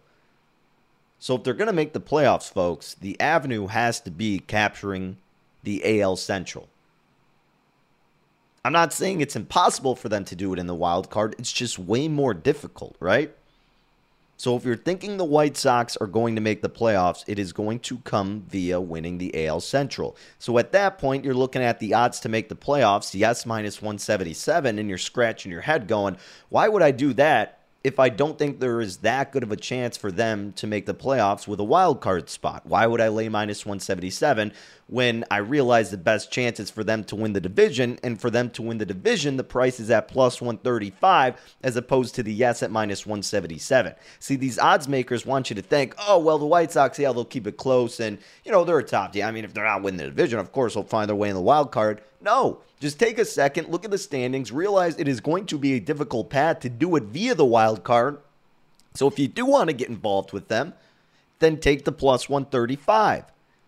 So 1.20 1.36
if 1.36 1.44
they're 1.44 1.54
going 1.54 1.68
to 1.68 1.74
make 1.74 1.94
the 1.94 2.02
playoffs, 2.02 2.52
folks, 2.52 2.94
the 2.94 3.20
avenue 3.20 3.68
has 3.68 4.00
to 4.02 4.12
be 4.12 4.40
capturing 4.40 5.18
the 5.64 6.02
AL 6.02 6.18
Central. 6.18 6.68
I'm 8.64 8.74
not 8.74 8.94
saying 8.94 9.22
it's 9.22 9.36
impossible 9.36 9.96
for 9.96 10.10
them 10.10 10.26
to 10.26 10.36
do 10.36 10.54
it 10.54 10.60
in 10.60 10.68
the 10.68 10.76
wild 10.76 11.10
card. 11.10 11.36
It's 11.40 11.54
just 11.54 11.80
way 11.80 12.08
more 12.08 12.34
difficult, 12.34 12.96
right? 13.00 13.34
So 14.40 14.56
if 14.56 14.64
you're 14.64 14.76
thinking 14.76 15.18
the 15.18 15.26
White 15.26 15.58
Sox 15.58 15.98
are 15.98 16.06
going 16.06 16.36
to 16.36 16.42
make 16.42 16.62
the 16.62 16.70
playoffs, 16.70 17.24
it 17.26 17.40
is 17.40 17.54
going 17.54 17.80
to 17.82 17.98
come 18.00 18.44
via 18.48 18.80
winning 18.80 19.18
the 19.18 19.48
AL 19.48 19.62
Central. 19.62 20.16
So 20.38 20.60
at 20.60 20.72
that 20.74 21.00
point, 21.00 21.26
you're 21.26 21.34
looking 21.34 21.64
at 21.64 21.80
the 21.80 21.96
odds 21.96 22.20
to 22.20 22.30
make 22.30 22.48
the 22.48 22.56
playoffs, 22.56 23.18
yes, 23.18 23.48
minus 23.48 23.82
177, 23.82 24.78
and 24.78 24.88
you're 24.88 25.00
scratching 25.00 25.52
your 25.52 25.62
head 25.62 25.88
going, 25.88 26.18
why 26.50 26.68
would 26.68 26.84
I 26.84 26.92
do 26.92 27.14
that 27.14 27.57
if 27.88 28.00
I 28.00 28.10
don't 28.10 28.38
think 28.38 28.60
there 28.60 28.82
is 28.82 28.98
that 28.98 29.32
good 29.32 29.44
of 29.44 29.52
a 29.54 29.56
chance 29.56 29.96
for 29.96 30.12
them 30.12 30.52
to 30.58 30.68
make 30.68 30.86
the 30.86 30.94
playoffs 30.94 31.48
with 31.48 31.62
a 31.62 31.64
wild 31.64 32.02
card 32.02 32.30
spot? 32.30 32.66
Why 32.66 32.86
would 32.86 33.00
I 33.00 33.08
lay 33.08 33.30
minus 33.30 33.66
177 33.66 34.52
when 34.88 35.24
I 35.32 35.38
realize 35.38 35.90
the 35.90 35.98
best 35.98 36.30
chance 36.30 36.60
is 36.60 36.70
for 36.70 36.84
them 36.84 37.06
to 37.06 37.16
win 37.16 37.32
the 37.32 37.40
division? 37.40 37.98
And 38.04 38.20
for 38.20 38.30
them 38.30 38.50
to 38.52 38.62
win 38.62 38.78
the 38.78 38.86
division, 38.86 39.38
the 39.38 39.46
price 39.46 39.80
is 39.80 39.90
at 39.90 40.10
plus 40.10 40.42
135 40.42 41.56
as 41.64 41.78
opposed 41.78 42.14
to 42.16 42.24
the 42.24 42.34
yes 42.34 42.62
at 42.62 42.72
minus 42.72 43.06
177. 43.06 43.96
See, 44.20 44.36
these 44.36 44.60
odds 44.60 44.90
makers 44.90 45.26
want 45.26 45.50
you 45.50 45.56
to 45.56 45.62
think, 45.62 45.96
oh, 45.98 46.20
well, 46.20 46.40
the 46.40 46.46
White 46.46 46.74
Sox, 46.74 47.00
yeah, 47.00 47.14
they'll 47.14 47.24
keep 47.24 47.48
it 47.48 47.56
close. 47.56 48.02
And, 48.02 48.18
you 48.44 48.52
know, 48.52 48.66
they're 48.66 48.80
a 48.80 48.84
top 48.84 49.14
team. 49.14 49.24
I 49.24 49.32
mean, 49.32 49.46
if 49.46 49.54
they're 49.54 49.64
not 49.64 49.82
winning 49.82 50.00
the 50.00 50.06
division, 50.08 50.40
of 50.40 50.52
course, 50.52 50.74
they'll 50.74 50.84
find 50.84 51.08
their 51.08 51.16
way 51.16 51.30
in 51.30 51.36
the 51.36 51.42
wild 51.42 51.72
card. 51.72 52.02
No, 52.20 52.62
just 52.80 53.00
take 53.00 53.20
a 53.20 53.26
second, 53.26 53.70
look 53.70 53.86
at 53.86 53.92
the 53.92 53.98
standings, 53.98 54.52
realize 54.52 54.98
it 54.98 55.08
is 55.08 55.20
going 55.20 55.46
to 55.48 55.58
be 55.58 55.74
a 55.74 55.80
difficult 55.80 56.30
path 56.30 56.62
to 56.62 56.70
do 56.70 56.96
it 56.96 57.04
via 57.04 57.36
the 57.36 57.46
wild 57.46 57.84
card. 57.84 58.20
So 58.96 59.08
if 59.08 59.20
you 59.20 59.28
do 59.28 59.46
want 59.46 59.70
to 59.70 59.76
get 59.76 59.90
involved 59.90 60.34
with 60.34 60.48
them, 60.48 60.74
then 61.40 61.60
take 61.60 61.86
the 61.86 61.92
plus 61.92 62.28
135. 62.28 63.26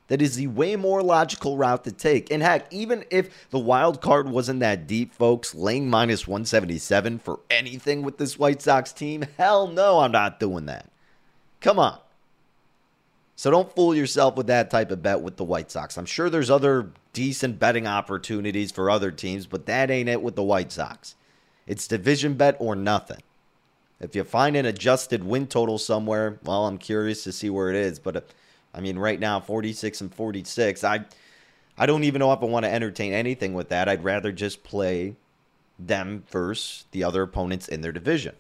That 0.07 0.23
is 0.23 0.35
the 0.35 0.47
way 0.47 0.75
more 0.75 1.03
logical 1.03 1.55
route 1.55 1.83
to 1.83 1.91
take. 1.91 2.31
And 2.31 2.41
heck, 2.41 2.73
even 2.73 3.05
if 3.11 3.49
the 3.51 3.59
wild 3.59 4.01
card 4.01 4.27
wasn't 4.27 4.59
that 4.61 4.87
deep, 4.87 5.13
folks, 5.13 5.53
laying 5.53 5.87
minus 5.87 6.27
177 6.27 7.19
for 7.19 7.41
anything 7.51 8.01
with 8.01 8.17
this 8.17 8.39
White 8.39 8.63
Sox 8.63 8.91
team, 8.91 9.25
hell 9.37 9.67
no, 9.67 9.99
I'm 9.99 10.11
not 10.11 10.39
doing 10.39 10.65
that. 10.65 10.87
Come 11.61 11.77
on. 11.77 11.99
So 13.35 13.51
don't 13.51 13.73
fool 13.73 13.95
yourself 13.95 14.35
with 14.35 14.47
that 14.47 14.71
type 14.71 14.89
of 14.89 15.03
bet 15.03 15.21
with 15.21 15.37
the 15.37 15.43
White 15.43 15.69
Sox. 15.69 15.95
I'm 15.95 16.07
sure 16.07 16.29
there's 16.29 16.49
other 16.49 16.89
decent 17.13 17.59
betting 17.59 17.87
opportunities 17.87 18.71
for 18.71 18.89
other 18.89 19.11
teams, 19.11 19.47
but 19.47 19.65
that 19.65 19.89
ain't 19.89 20.09
it 20.09 20.21
with 20.21 20.35
the 20.35 20.43
White 20.43 20.71
Sox. 20.71 21.15
It's 21.67 21.87
division 21.87 22.33
bet 22.33 22.55
or 22.59 22.75
nothing. 22.75 23.21
If 23.99 24.15
you 24.15 24.23
find 24.23 24.55
an 24.55 24.65
adjusted 24.65 25.23
win 25.23 25.47
total 25.47 25.77
somewhere, 25.77 26.39
well, 26.43 26.65
I'm 26.65 26.77
curious 26.77 27.23
to 27.25 27.31
see 27.31 27.49
where 27.49 27.69
it 27.69 27.75
is. 27.75 27.99
But 27.99 28.15
uh, 28.15 28.21
I 28.73 28.81
mean, 28.81 28.97
right 28.97 29.19
now, 29.19 29.39
46 29.39 30.01
and 30.01 30.13
46. 30.13 30.83
I, 30.83 31.05
I 31.77 31.85
don't 31.85 32.03
even 32.03 32.19
know 32.19 32.31
if 32.31 32.41
I 32.41 32.45
want 32.45 32.65
to 32.65 32.73
entertain 32.73 33.13
anything 33.13 33.53
with 33.53 33.69
that. 33.69 33.89
I'd 33.89 34.03
rather 34.03 34.31
just 34.31 34.63
play 34.63 35.15
them 35.77 36.23
versus 36.29 36.85
the 36.91 37.03
other 37.03 37.23
opponents 37.23 37.67
in 37.67 37.81
their 37.81 37.91
division. 37.91 38.35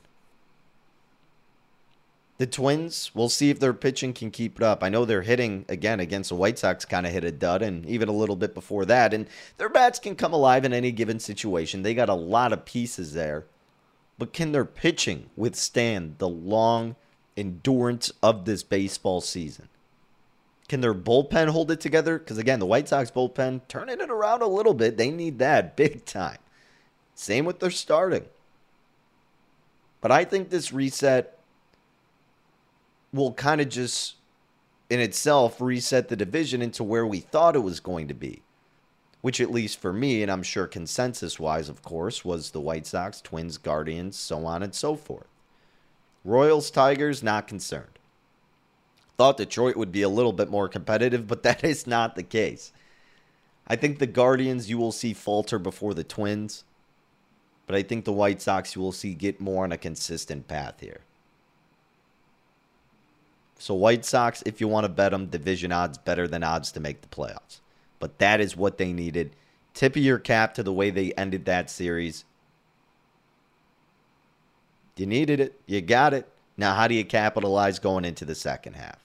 The 2.39 2.47
Twins, 2.47 3.11
we'll 3.13 3.27
see 3.27 3.49
if 3.49 3.59
their 3.59 3.73
pitching 3.73 4.13
can 4.13 4.31
keep 4.31 4.55
it 4.55 4.63
up. 4.63 4.81
I 4.81 4.87
know 4.87 5.03
they're 5.03 5.23
hitting 5.23 5.65
again 5.67 5.99
against 5.99 6.29
the 6.29 6.35
White 6.35 6.57
Sox, 6.57 6.85
kind 6.85 7.05
of 7.05 7.11
hit 7.11 7.25
a 7.25 7.33
dud, 7.33 7.61
and 7.61 7.85
even 7.85 8.07
a 8.07 8.13
little 8.13 8.37
bit 8.37 8.53
before 8.53 8.85
that. 8.85 9.13
And 9.13 9.27
their 9.57 9.67
bats 9.67 9.99
can 9.99 10.15
come 10.15 10.31
alive 10.31 10.63
in 10.63 10.71
any 10.71 10.93
given 10.93 11.19
situation. 11.19 11.81
They 11.83 11.93
got 11.93 12.07
a 12.07 12.13
lot 12.13 12.53
of 12.53 12.63
pieces 12.63 13.13
there. 13.13 13.45
But 14.17 14.31
can 14.31 14.53
their 14.53 14.63
pitching 14.63 15.29
withstand 15.35 16.15
the 16.19 16.29
long 16.29 16.95
endurance 17.35 18.09
of 18.23 18.45
this 18.45 18.63
baseball 18.63 19.19
season? 19.19 19.67
Can 20.69 20.79
their 20.79 20.93
bullpen 20.93 21.49
hold 21.49 21.71
it 21.71 21.81
together? 21.81 22.17
Because 22.17 22.37
again, 22.37 22.59
the 22.59 22.65
White 22.65 22.87
Sox 22.87 23.11
bullpen 23.11 23.61
turning 23.67 23.99
it 23.99 24.09
around 24.09 24.43
a 24.43 24.47
little 24.47 24.73
bit. 24.73 24.95
They 24.95 25.11
need 25.11 25.39
that 25.39 25.75
big 25.75 26.05
time. 26.05 26.37
Same 27.15 27.43
with 27.43 27.59
their 27.59 27.69
starting. 27.69 28.27
But 29.99 30.11
I 30.11 30.23
think 30.23 30.49
this 30.49 30.71
reset 30.71 31.38
will 33.13 33.33
kind 33.33 33.61
of 33.61 33.69
just 33.69 34.15
in 34.89 34.99
itself 34.99 35.61
reset 35.61 36.07
the 36.07 36.15
division 36.15 36.61
into 36.61 36.83
where 36.83 37.05
we 37.05 37.19
thought 37.19 37.55
it 37.55 37.59
was 37.59 37.79
going 37.79 38.07
to 38.07 38.13
be. 38.13 38.41
Which, 39.21 39.41
at 39.41 39.51
least 39.51 39.79
for 39.79 39.91
me, 39.91 40.23
and 40.23 40.31
I'm 40.31 40.43
sure 40.43 40.65
consensus 40.65 41.39
wise, 41.39 41.67
of 41.67 41.81
course, 41.81 42.23
was 42.23 42.51
the 42.51 42.61
White 42.61 42.87
Sox, 42.87 43.19
Twins, 43.19 43.57
Guardians, 43.57 44.15
so 44.17 44.45
on 44.45 44.63
and 44.63 44.73
so 44.73 44.95
forth. 44.95 45.27
Royals, 46.23 46.71
Tigers, 46.71 47.21
not 47.21 47.47
concerned. 47.47 47.99
Thought 49.17 49.35
Detroit 49.37 49.75
would 49.75 49.91
be 49.91 50.01
a 50.01 50.09
little 50.09 50.31
bit 50.31 50.49
more 50.49 50.69
competitive, 50.69 51.27
but 51.27 51.43
that 51.43 51.65
is 51.65 51.85
not 51.85 52.15
the 52.15 52.23
case. 52.23 52.71
I 53.67 53.75
think 53.75 53.99
the 53.99 54.07
Guardians 54.07 54.69
you 54.69 54.77
will 54.77 54.93
see 54.93 55.13
falter 55.13 55.59
before 55.59 55.93
the 55.93 56.05
Twins, 56.05 56.63
but 57.67 57.75
I 57.75 57.83
think 57.83 58.05
the 58.05 58.13
White 58.13 58.41
Sox 58.41 58.75
you 58.75 58.81
will 58.81 58.93
see 58.93 59.13
get 59.13 59.41
more 59.41 59.65
on 59.65 59.73
a 59.73 59.77
consistent 59.77 60.47
path 60.47 60.79
here. 60.79 61.01
So 63.59 63.73
White 63.73 64.05
Sox, 64.05 64.41
if 64.45 64.61
you 64.61 64.69
want 64.69 64.85
to 64.85 64.89
bet 64.89 65.11
them, 65.11 65.27
division 65.27 65.73
odds 65.73 65.97
better 65.97 66.27
than 66.27 66.43
odds 66.43 66.71
to 66.71 66.79
make 66.79 67.01
the 67.01 67.07
playoffs. 67.09 67.59
But 67.99 68.17
that 68.19 68.39
is 68.39 68.55
what 68.55 68.77
they 68.77 68.93
needed. 68.93 69.35
Tip 69.73 69.97
of 69.97 70.01
your 70.01 70.17
cap 70.17 70.53
to 70.53 70.63
the 70.63 70.73
way 70.73 70.89
they 70.89 71.11
ended 71.13 71.45
that 71.45 71.69
series. 71.69 72.23
You 74.95 75.05
needed 75.05 75.41
it. 75.41 75.59
You 75.65 75.81
got 75.81 76.13
it. 76.13 76.27
Now, 76.57 76.73
how 76.73 76.87
do 76.87 76.95
you 76.95 77.03
capitalize 77.03 77.79
going 77.79 78.05
into 78.05 78.23
the 78.23 78.33
second 78.33 78.75
half? 78.75 78.99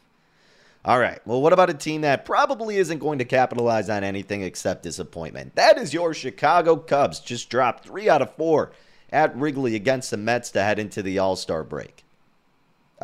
All 0.84 1.00
right. 1.00 1.24
Well, 1.26 1.42
what 1.42 1.52
about 1.52 1.70
a 1.70 1.74
team 1.74 2.02
that 2.02 2.24
probably 2.24 2.76
isn't 2.76 2.98
going 2.98 3.18
to 3.18 3.24
capitalize 3.24 3.88
on 3.88 4.04
anything 4.04 4.42
except 4.42 4.84
disappointment? 4.84 5.56
That 5.56 5.78
is 5.78 5.92
your 5.92 6.14
Chicago 6.14 6.76
Cubs. 6.76 7.18
Just 7.18 7.50
dropped 7.50 7.84
three 7.84 8.08
out 8.08 8.22
of 8.22 8.34
four 8.36 8.70
at 9.10 9.36
Wrigley 9.36 9.74
against 9.74 10.10
the 10.12 10.16
Mets 10.16 10.50
to 10.50 10.62
head 10.62 10.78
into 10.78 11.02
the 11.02 11.18
All 11.18 11.36
Star 11.36 11.64
break. 11.64 12.03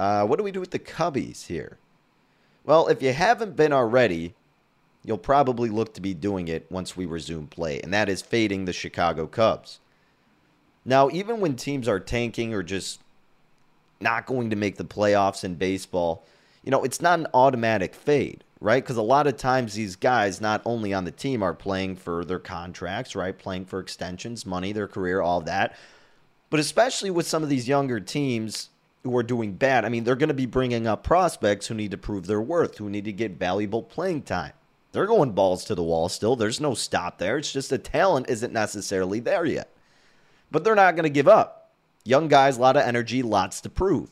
Uh, 0.00 0.24
what 0.24 0.38
do 0.38 0.42
we 0.42 0.50
do 0.50 0.60
with 0.60 0.70
the 0.70 0.78
Cubbies 0.78 1.48
here? 1.48 1.76
Well, 2.64 2.88
if 2.88 3.02
you 3.02 3.12
haven't 3.12 3.54
been 3.54 3.70
already, 3.70 4.32
you'll 5.04 5.18
probably 5.18 5.68
look 5.68 5.92
to 5.92 6.00
be 6.00 6.14
doing 6.14 6.48
it 6.48 6.66
once 6.70 6.96
we 6.96 7.04
resume 7.04 7.48
play, 7.48 7.82
and 7.82 7.92
that 7.92 8.08
is 8.08 8.22
fading 8.22 8.64
the 8.64 8.72
Chicago 8.72 9.26
Cubs. 9.26 9.78
Now, 10.86 11.10
even 11.10 11.38
when 11.38 11.54
teams 11.54 11.86
are 11.86 12.00
tanking 12.00 12.54
or 12.54 12.62
just 12.62 13.00
not 14.00 14.24
going 14.24 14.48
to 14.48 14.56
make 14.56 14.76
the 14.76 14.86
playoffs 14.86 15.44
in 15.44 15.56
baseball, 15.56 16.24
you 16.64 16.70
know, 16.70 16.82
it's 16.82 17.02
not 17.02 17.18
an 17.18 17.26
automatic 17.34 17.94
fade, 17.94 18.42
right? 18.58 18.82
Because 18.82 18.96
a 18.96 19.02
lot 19.02 19.26
of 19.26 19.36
times 19.36 19.74
these 19.74 19.96
guys, 19.96 20.40
not 20.40 20.62
only 20.64 20.94
on 20.94 21.04
the 21.04 21.10
team, 21.10 21.42
are 21.42 21.52
playing 21.52 21.96
for 21.96 22.24
their 22.24 22.38
contracts, 22.38 23.14
right? 23.14 23.38
Playing 23.38 23.66
for 23.66 23.80
extensions, 23.80 24.46
money, 24.46 24.72
their 24.72 24.88
career, 24.88 25.20
all 25.20 25.42
that. 25.42 25.76
But 26.48 26.58
especially 26.58 27.10
with 27.10 27.26
some 27.26 27.42
of 27.42 27.50
these 27.50 27.68
younger 27.68 28.00
teams, 28.00 28.70
who 29.02 29.16
are 29.16 29.22
doing 29.22 29.54
bad, 29.54 29.84
I 29.84 29.88
mean, 29.88 30.04
they're 30.04 30.16
going 30.16 30.28
to 30.28 30.34
be 30.34 30.46
bringing 30.46 30.86
up 30.86 31.04
prospects 31.04 31.66
who 31.66 31.74
need 31.74 31.90
to 31.92 31.98
prove 31.98 32.26
their 32.26 32.40
worth, 32.40 32.78
who 32.78 32.90
need 32.90 33.06
to 33.06 33.12
get 33.12 33.38
valuable 33.38 33.82
playing 33.82 34.22
time. 34.22 34.52
They're 34.92 35.06
going 35.06 35.32
balls 35.32 35.64
to 35.64 35.74
the 35.74 35.82
wall 35.82 36.08
still. 36.08 36.36
There's 36.36 36.60
no 36.60 36.74
stop 36.74 37.18
there. 37.18 37.38
It's 37.38 37.52
just 37.52 37.70
the 37.70 37.78
talent 37.78 38.28
isn't 38.28 38.52
necessarily 38.52 39.20
there 39.20 39.44
yet. 39.44 39.70
But 40.50 40.64
they're 40.64 40.74
not 40.74 40.96
going 40.96 41.04
to 41.04 41.10
give 41.10 41.28
up. 41.28 41.70
Young 42.04 42.28
guys, 42.28 42.56
a 42.56 42.60
lot 42.60 42.76
of 42.76 42.82
energy, 42.82 43.22
lots 43.22 43.60
to 43.60 43.70
prove. 43.70 44.10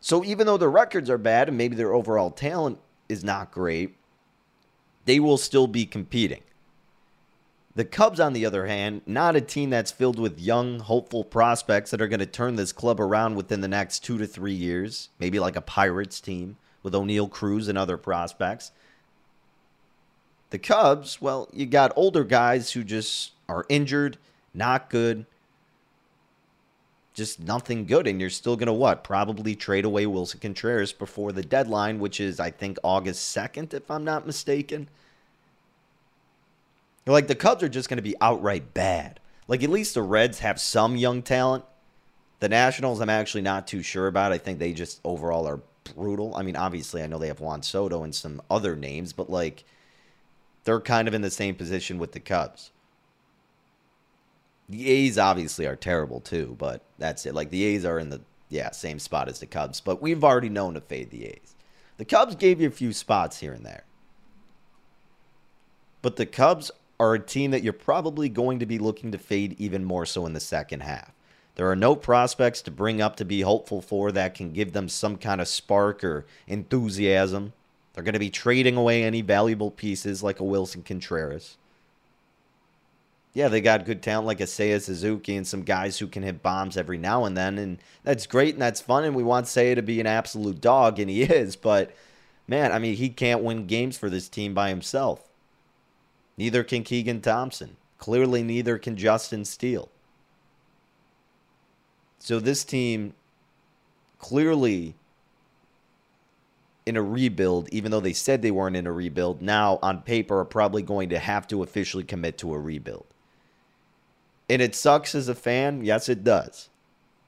So 0.00 0.24
even 0.24 0.46
though 0.46 0.56
their 0.56 0.70
records 0.70 1.08
are 1.08 1.18
bad 1.18 1.48
and 1.48 1.56
maybe 1.56 1.76
their 1.76 1.94
overall 1.94 2.30
talent 2.30 2.78
is 3.08 3.22
not 3.22 3.52
great, 3.52 3.96
they 5.04 5.20
will 5.20 5.38
still 5.38 5.68
be 5.68 5.86
competing. 5.86 6.42
The 7.74 7.84
Cubs, 7.86 8.20
on 8.20 8.34
the 8.34 8.44
other 8.44 8.66
hand, 8.66 9.00
not 9.06 9.34
a 9.34 9.40
team 9.40 9.70
that's 9.70 9.90
filled 9.90 10.18
with 10.18 10.38
young, 10.38 10.80
hopeful 10.80 11.24
prospects 11.24 11.90
that 11.90 12.02
are 12.02 12.08
going 12.08 12.20
to 12.20 12.26
turn 12.26 12.56
this 12.56 12.72
club 12.72 13.00
around 13.00 13.34
within 13.34 13.62
the 13.62 13.68
next 13.68 14.00
two 14.00 14.18
to 14.18 14.26
three 14.26 14.52
years. 14.52 15.08
Maybe 15.18 15.40
like 15.40 15.56
a 15.56 15.62
Pirates 15.62 16.20
team 16.20 16.58
with 16.82 16.92
Oneil 16.92 17.30
Cruz 17.30 17.68
and 17.68 17.78
other 17.78 17.96
prospects. 17.96 18.72
The 20.50 20.58
Cubs, 20.58 21.22
well, 21.22 21.48
you 21.50 21.64
got 21.64 21.94
older 21.96 22.24
guys 22.24 22.72
who 22.72 22.84
just 22.84 23.32
are 23.48 23.64
injured, 23.70 24.18
not 24.52 24.90
good, 24.90 25.24
just 27.14 27.40
nothing 27.40 27.86
good. 27.86 28.06
And 28.06 28.20
you're 28.20 28.28
still 28.28 28.56
going 28.56 28.66
to 28.66 28.72
what? 28.74 29.02
Probably 29.02 29.56
trade 29.56 29.86
away 29.86 30.04
Willson 30.04 30.40
Contreras 30.42 30.92
before 30.92 31.32
the 31.32 31.42
deadline, 31.42 32.00
which 32.00 32.20
is, 32.20 32.38
I 32.38 32.50
think, 32.50 32.76
August 32.84 33.34
2nd, 33.34 33.72
if 33.72 33.90
I'm 33.90 34.04
not 34.04 34.26
mistaken. 34.26 34.88
Like 37.06 37.26
the 37.26 37.34
Cubs 37.34 37.62
are 37.62 37.68
just 37.68 37.88
going 37.88 37.96
to 37.96 38.02
be 38.02 38.14
outright 38.20 38.74
bad. 38.74 39.20
Like 39.48 39.62
at 39.62 39.70
least 39.70 39.94
the 39.94 40.02
Reds 40.02 40.38
have 40.38 40.60
some 40.60 40.96
young 40.96 41.22
talent. 41.22 41.64
The 42.40 42.48
Nationals, 42.48 43.00
I'm 43.00 43.10
actually 43.10 43.42
not 43.42 43.66
too 43.66 43.82
sure 43.82 44.06
about. 44.06 44.32
I 44.32 44.38
think 44.38 44.58
they 44.58 44.72
just 44.72 45.00
overall 45.04 45.46
are 45.46 45.60
brutal. 45.94 46.34
I 46.34 46.42
mean, 46.42 46.56
obviously, 46.56 47.02
I 47.02 47.06
know 47.06 47.18
they 47.18 47.28
have 47.28 47.40
Juan 47.40 47.62
Soto 47.62 48.02
and 48.02 48.14
some 48.14 48.40
other 48.50 48.76
names, 48.76 49.12
but 49.12 49.30
like 49.30 49.64
they're 50.64 50.80
kind 50.80 51.08
of 51.08 51.14
in 51.14 51.22
the 51.22 51.30
same 51.30 51.54
position 51.54 51.98
with 51.98 52.12
the 52.12 52.20
Cubs. 52.20 52.70
The 54.68 54.88
A's 54.88 55.18
obviously 55.18 55.66
are 55.66 55.76
terrible 55.76 56.20
too, 56.20 56.56
but 56.58 56.82
that's 56.98 57.26
it. 57.26 57.34
Like 57.34 57.50
the 57.50 57.64
A's 57.64 57.84
are 57.84 57.98
in 57.98 58.10
the 58.10 58.20
yeah 58.48 58.70
same 58.70 58.98
spot 58.98 59.28
as 59.28 59.40
the 59.40 59.46
Cubs, 59.46 59.80
but 59.80 60.00
we've 60.00 60.24
already 60.24 60.48
known 60.48 60.74
to 60.74 60.80
fade 60.80 61.10
the 61.10 61.26
A's. 61.26 61.54
The 61.98 62.04
Cubs 62.04 62.36
gave 62.36 62.60
you 62.60 62.68
a 62.68 62.72
few 62.72 62.92
spots 62.92 63.40
here 63.40 63.52
and 63.52 63.66
there, 63.66 63.84
but 66.00 66.16
the 66.16 66.26
Cubs 66.26 66.70
are 67.00 67.14
a 67.14 67.20
team 67.20 67.50
that 67.50 67.62
you're 67.62 67.72
probably 67.72 68.28
going 68.28 68.58
to 68.58 68.66
be 68.66 68.78
looking 68.78 69.12
to 69.12 69.18
fade 69.18 69.56
even 69.58 69.84
more 69.84 70.06
so 70.06 70.26
in 70.26 70.32
the 70.32 70.40
second 70.40 70.80
half. 70.80 71.12
There 71.54 71.70
are 71.70 71.76
no 71.76 71.94
prospects 71.94 72.62
to 72.62 72.70
bring 72.70 73.02
up 73.02 73.16
to 73.16 73.24
be 73.24 73.42
hopeful 73.42 73.82
for 73.82 74.10
that 74.12 74.34
can 74.34 74.52
give 74.52 74.72
them 74.72 74.88
some 74.88 75.16
kind 75.16 75.40
of 75.40 75.48
spark 75.48 76.02
or 76.02 76.24
enthusiasm. 76.46 77.52
They're 77.92 78.04
going 78.04 78.14
to 78.14 78.18
be 78.18 78.30
trading 78.30 78.76
away 78.76 79.04
any 79.04 79.20
valuable 79.20 79.70
pieces 79.70 80.22
like 80.22 80.40
a 80.40 80.44
Willson 80.44 80.82
Contreras. 80.82 81.58
Yeah, 83.34 83.48
they 83.48 83.60
got 83.60 83.86
good 83.86 84.02
talent 84.02 84.26
like 84.26 84.40
a 84.40 84.44
Seiya 84.44 84.80
Suzuki 84.80 85.36
and 85.36 85.46
some 85.46 85.62
guys 85.62 85.98
who 85.98 86.06
can 86.06 86.22
hit 86.22 86.42
bombs 86.42 86.76
every 86.76 86.98
now 86.98 87.24
and 87.24 87.36
then, 87.36 87.58
and 87.58 87.78
that's 88.02 88.26
great 88.26 88.54
and 88.54 88.62
that's 88.62 88.80
fun. 88.80 89.04
And 89.04 89.16
we 89.16 89.22
want 89.22 89.46
Seiya 89.46 89.74
to 89.74 89.82
be 89.82 90.00
an 90.00 90.06
absolute 90.06 90.60
dog, 90.60 90.98
and 90.98 91.10
he 91.10 91.22
is. 91.22 91.56
But 91.56 91.94
man, 92.46 92.72
I 92.72 92.78
mean, 92.78 92.96
he 92.96 93.08
can't 93.08 93.42
win 93.42 93.66
games 93.66 93.96
for 93.96 94.10
this 94.10 94.28
team 94.28 94.52
by 94.52 94.68
himself. 94.68 95.31
Neither 96.42 96.64
can 96.64 96.82
Keegan 96.82 97.20
Thompson. 97.20 97.76
Clearly, 97.98 98.42
neither 98.42 98.76
can 98.76 98.96
Justin 98.96 99.44
Steele. 99.44 99.88
So 102.18 102.40
this 102.40 102.64
team 102.64 103.14
clearly 104.18 104.96
in 106.84 106.96
a 106.96 107.02
rebuild, 107.02 107.68
even 107.68 107.92
though 107.92 108.00
they 108.00 108.12
said 108.12 108.42
they 108.42 108.50
weren't 108.50 108.74
in 108.74 108.88
a 108.88 108.92
rebuild, 108.92 109.40
now 109.40 109.78
on 109.82 110.02
paper 110.02 110.40
are 110.40 110.44
probably 110.44 110.82
going 110.82 111.10
to 111.10 111.20
have 111.20 111.46
to 111.46 111.62
officially 111.62 112.02
commit 112.02 112.38
to 112.38 112.52
a 112.52 112.58
rebuild. 112.58 113.06
And 114.50 114.60
it 114.60 114.74
sucks 114.74 115.14
as 115.14 115.28
a 115.28 115.36
fan. 115.36 115.84
Yes, 115.84 116.08
it 116.08 116.24
does. 116.24 116.70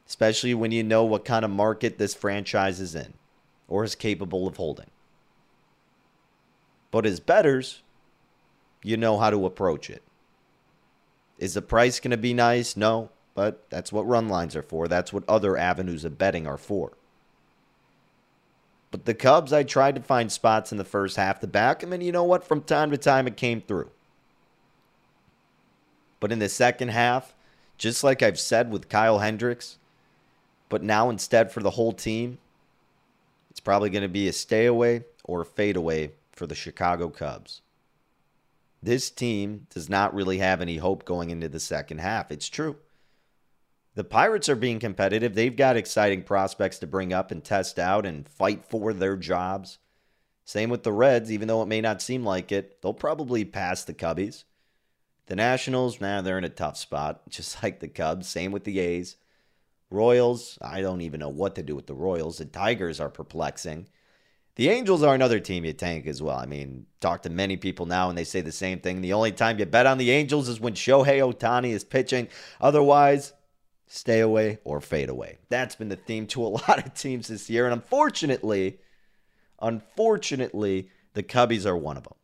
Especially 0.08 0.54
when 0.54 0.72
you 0.72 0.82
know 0.82 1.04
what 1.04 1.24
kind 1.24 1.44
of 1.44 1.52
market 1.52 1.98
this 1.98 2.14
franchise 2.14 2.80
is 2.80 2.96
in 2.96 3.14
or 3.68 3.84
is 3.84 3.94
capable 3.94 4.48
of 4.48 4.56
holding. 4.56 4.90
But 6.90 7.06
as 7.06 7.20
betters, 7.20 7.82
you 8.84 8.96
know 8.96 9.18
how 9.18 9.30
to 9.30 9.46
approach 9.46 9.90
it. 9.90 10.02
Is 11.38 11.54
the 11.54 11.62
price 11.62 11.98
going 11.98 12.12
to 12.12 12.16
be 12.16 12.34
nice? 12.34 12.76
No, 12.76 13.10
but 13.34 13.68
that's 13.70 13.92
what 13.92 14.06
run 14.06 14.28
lines 14.28 14.54
are 14.54 14.62
for. 14.62 14.86
That's 14.86 15.12
what 15.12 15.28
other 15.28 15.56
avenues 15.56 16.04
of 16.04 16.18
betting 16.18 16.46
are 16.46 16.58
for. 16.58 16.92
But 18.92 19.06
the 19.06 19.14
Cubs, 19.14 19.52
I 19.52 19.64
tried 19.64 19.96
to 19.96 20.02
find 20.02 20.30
spots 20.30 20.70
in 20.70 20.78
the 20.78 20.84
first 20.84 21.16
half 21.16 21.40
to 21.40 21.48
back 21.48 21.80
them, 21.80 21.92
and 21.92 22.02
you 22.02 22.12
know 22.12 22.22
what? 22.22 22.44
From 22.44 22.62
time 22.62 22.92
to 22.92 22.96
time, 22.96 23.26
it 23.26 23.36
came 23.36 23.60
through. 23.60 23.90
But 26.20 26.30
in 26.30 26.38
the 26.38 26.48
second 26.48 26.90
half, 26.90 27.34
just 27.76 28.04
like 28.04 28.22
I've 28.22 28.38
said 28.38 28.70
with 28.70 28.88
Kyle 28.88 29.18
Hendricks, 29.18 29.78
but 30.68 30.82
now 30.82 31.10
instead 31.10 31.50
for 31.50 31.60
the 31.60 31.70
whole 31.70 31.92
team, 31.92 32.38
it's 33.50 33.60
probably 33.60 33.90
going 33.90 34.02
to 34.02 34.08
be 34.08 34.28
a 34.28 34.32
stay 34.32 34.66
away 34.66 35.04
or 35.24 35.40
a 35.40 35.44
fade 35.44 35.76
away 35.76 36.12
for 36.32 36.46
the 36.46 36.54
Chicago 36.54 37.08
Cubs. 37.08 37.62
This 38.84 39.10
team 39.10 39.66
does 39.70 39.88
not 39.88 40.14
really 40.14 40.38
have 40.38 40.60
any 40.60 40.76
hope 40.76 41.06
going 41.06 41.30
into 41.30 41.48
the 41.48 41.58
second 41.58 42.00
half. 42.00 42.30
It's 42.30 42.50
true. 42.50 42.76
The 43.94 44.04
Pirates 44.04 44.50
are 44.50 44.56
being 44.56 44.78
competitive. 44.78 45.34
They've 45.34 45.56
got 45.56 45.78
exciting 45.78 46.22
prospects 46.22 46.78
to 46.80 46.86
bring 46.86 47.10
up 47.10 47.30
and 47.30 47.42
test 47.42 47.78
out 47.78 48.04
and 48.04 48.28
fight 48.28 48.66
for 48.66 48.92
their 48.92 49.16
jobs. 49.16 49.78
Same 50.44 50.68
with 50.68 50.82
the 50.82 50.92
Reds, 50.92 51.32
even 51.32 51.48
though 51.48 51.62
it 51.62 51.68
may 51.68 51.80
not 51.80 52.02
seem 52.02 52.24
like 52.24 52.52
it, 52.52 52.82
they'll 52.82 52.92
probably 52.92 53.46
pass 53.46 53.84
the 53.84 53.94
Cubbies. 53.94 54.44
The 55.26 55.36
Nationals, 55.36 55.98
nah, 55.98 56.20
they're 56.20 56.36
in 56.36 56.44
a 56.44 56.50
tough 56.50 56.76
spot, 56.76 57.22
just 57.30 57.62
like 57.62 57.80
the 57.80 57.88
Cubs. 57.88 58.28
Same 58.28 58.52
with 58.52 58.64
the 58.64 58.80
A's. 58.80 59.16
Royals, 59.88 60.58
I 60.60 60.82
don't 60.82 61.00
even 61.00 61.20
know 61.20 61.30
what 61.30 61.54
to 61.54 61.62
do 61.62 61.74
with 61.74 61.86
the 61.86 61.94
Royals. 61.94 62.36
The 62.36 62.44
Tigers 62.44 63.00
are 63.00 63.08
perplexing. 63.08 63.86
The 64.56 64.68
Angels 64.68 65.02
are 65.02 65.14
another 65.14 65.40
team 65.40 65.64
you 65.64 65.72
tank 65.72 66.06
as 66.06 66.22
well. 66.22 66.36
I 66.36 66.46
mean, 66.46 66.86
talk 67.00 67.22
to 67.22 67.30
many 67.30 67.56
people 67.56 67.86
now 67.86 68.08
and 68.08 68.16
they 68.16 68.24
say 68.24 68.40
the 68.40 68.52
same 68.52 68.78
thing. 68.78 69.00
The 69.00 69.12
only 69.12 69.32
time 69.32 69.58
you 69.58 69.66
bet 69.66 69.86
on 69.86 69.98
the 69.98 70.12
Angels 70.12 70.48
is 70.48 70.60
when 70.60 70.74
Shohei 70.74 71.18
Ohtani 71.20 71.70
is 71.70 71.82
pitching. 71.82 72.28
Otherwise, 72.60 73.32
stay 73.88 74.20
away 74.20 74.58
or 74.62 74.80
fade 74.80 75.08
away. 75.08 75.38
That's 75.48 75.74
been 75.74 75.88
the 75.88 75.96
theme 75.96 76.28
to 76.28 76.46
a 76.46 76.48
lot 76.68 76.86
of 76.86 76.94
teams 76.94 77.28
this 77.28 77.50
year. 77.50 77.64
And 77.64 77.72
unfortunately, 77.72 78.78
unfortunately, 79.60 80.88
the 81.14 81.24
Cubbies 81.24 81.66
are 81.66 81.76
one 81.76 81.96
of 81.96 82.04
them. 82.04 82.14